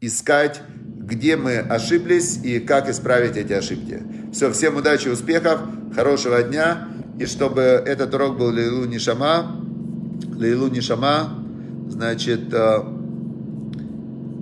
искать 0.00 0.62
где 1.04 1.36
мы 1.36 1.56
ошиблись 1.56 2.38
и 2.44 2.60
как 2.60 2.88
исправить 2.88 3.36
эти 3.36 3.52
ошибки. 3.52 4.00
Все, 4.32 4.52
всем 4.52 4.76
удачи, 4.76 5.08
успехов, 5.08 5.60
хорошего 5.92 6.40
дня, 6.44 6.86
и 7.18 7.26
чтобы 7.26 7.62
этот 7.62 8.14
урок 8.14 8.38
был 8.38 8.50
Лейлу 8.50 8.84
Нишама, 8.84 9.60
Лейлу 10.36 10.68
Нишама, 10.68 11.44
Значит, 11.88 12.54
э, 12.54 12.78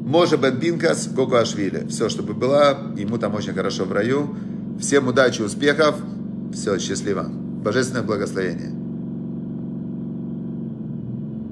Може 0.05 0.37
Бен 0.37 0.61
Пинкас, 0.61 1.09
Кокуашвили. 1.17 1.87
Все, 1.89 2.11
чтобы 2.11 2.35
была, 2.35 2.93
ему 2.97 3.17
там 3.17 3.35
очень 3.35 3.55
хорошо 3.55 3.87
в 3.87 3.93
раю. 3.93 4.37
Всем 4.83 5.07
удачи, 5.07 5.41
успехов. 5.43 5.95
Все, 6.53 6.77
счастливо. 6.81 7.23
Божественное 7.29 8.03
благословение. 8.03 8.82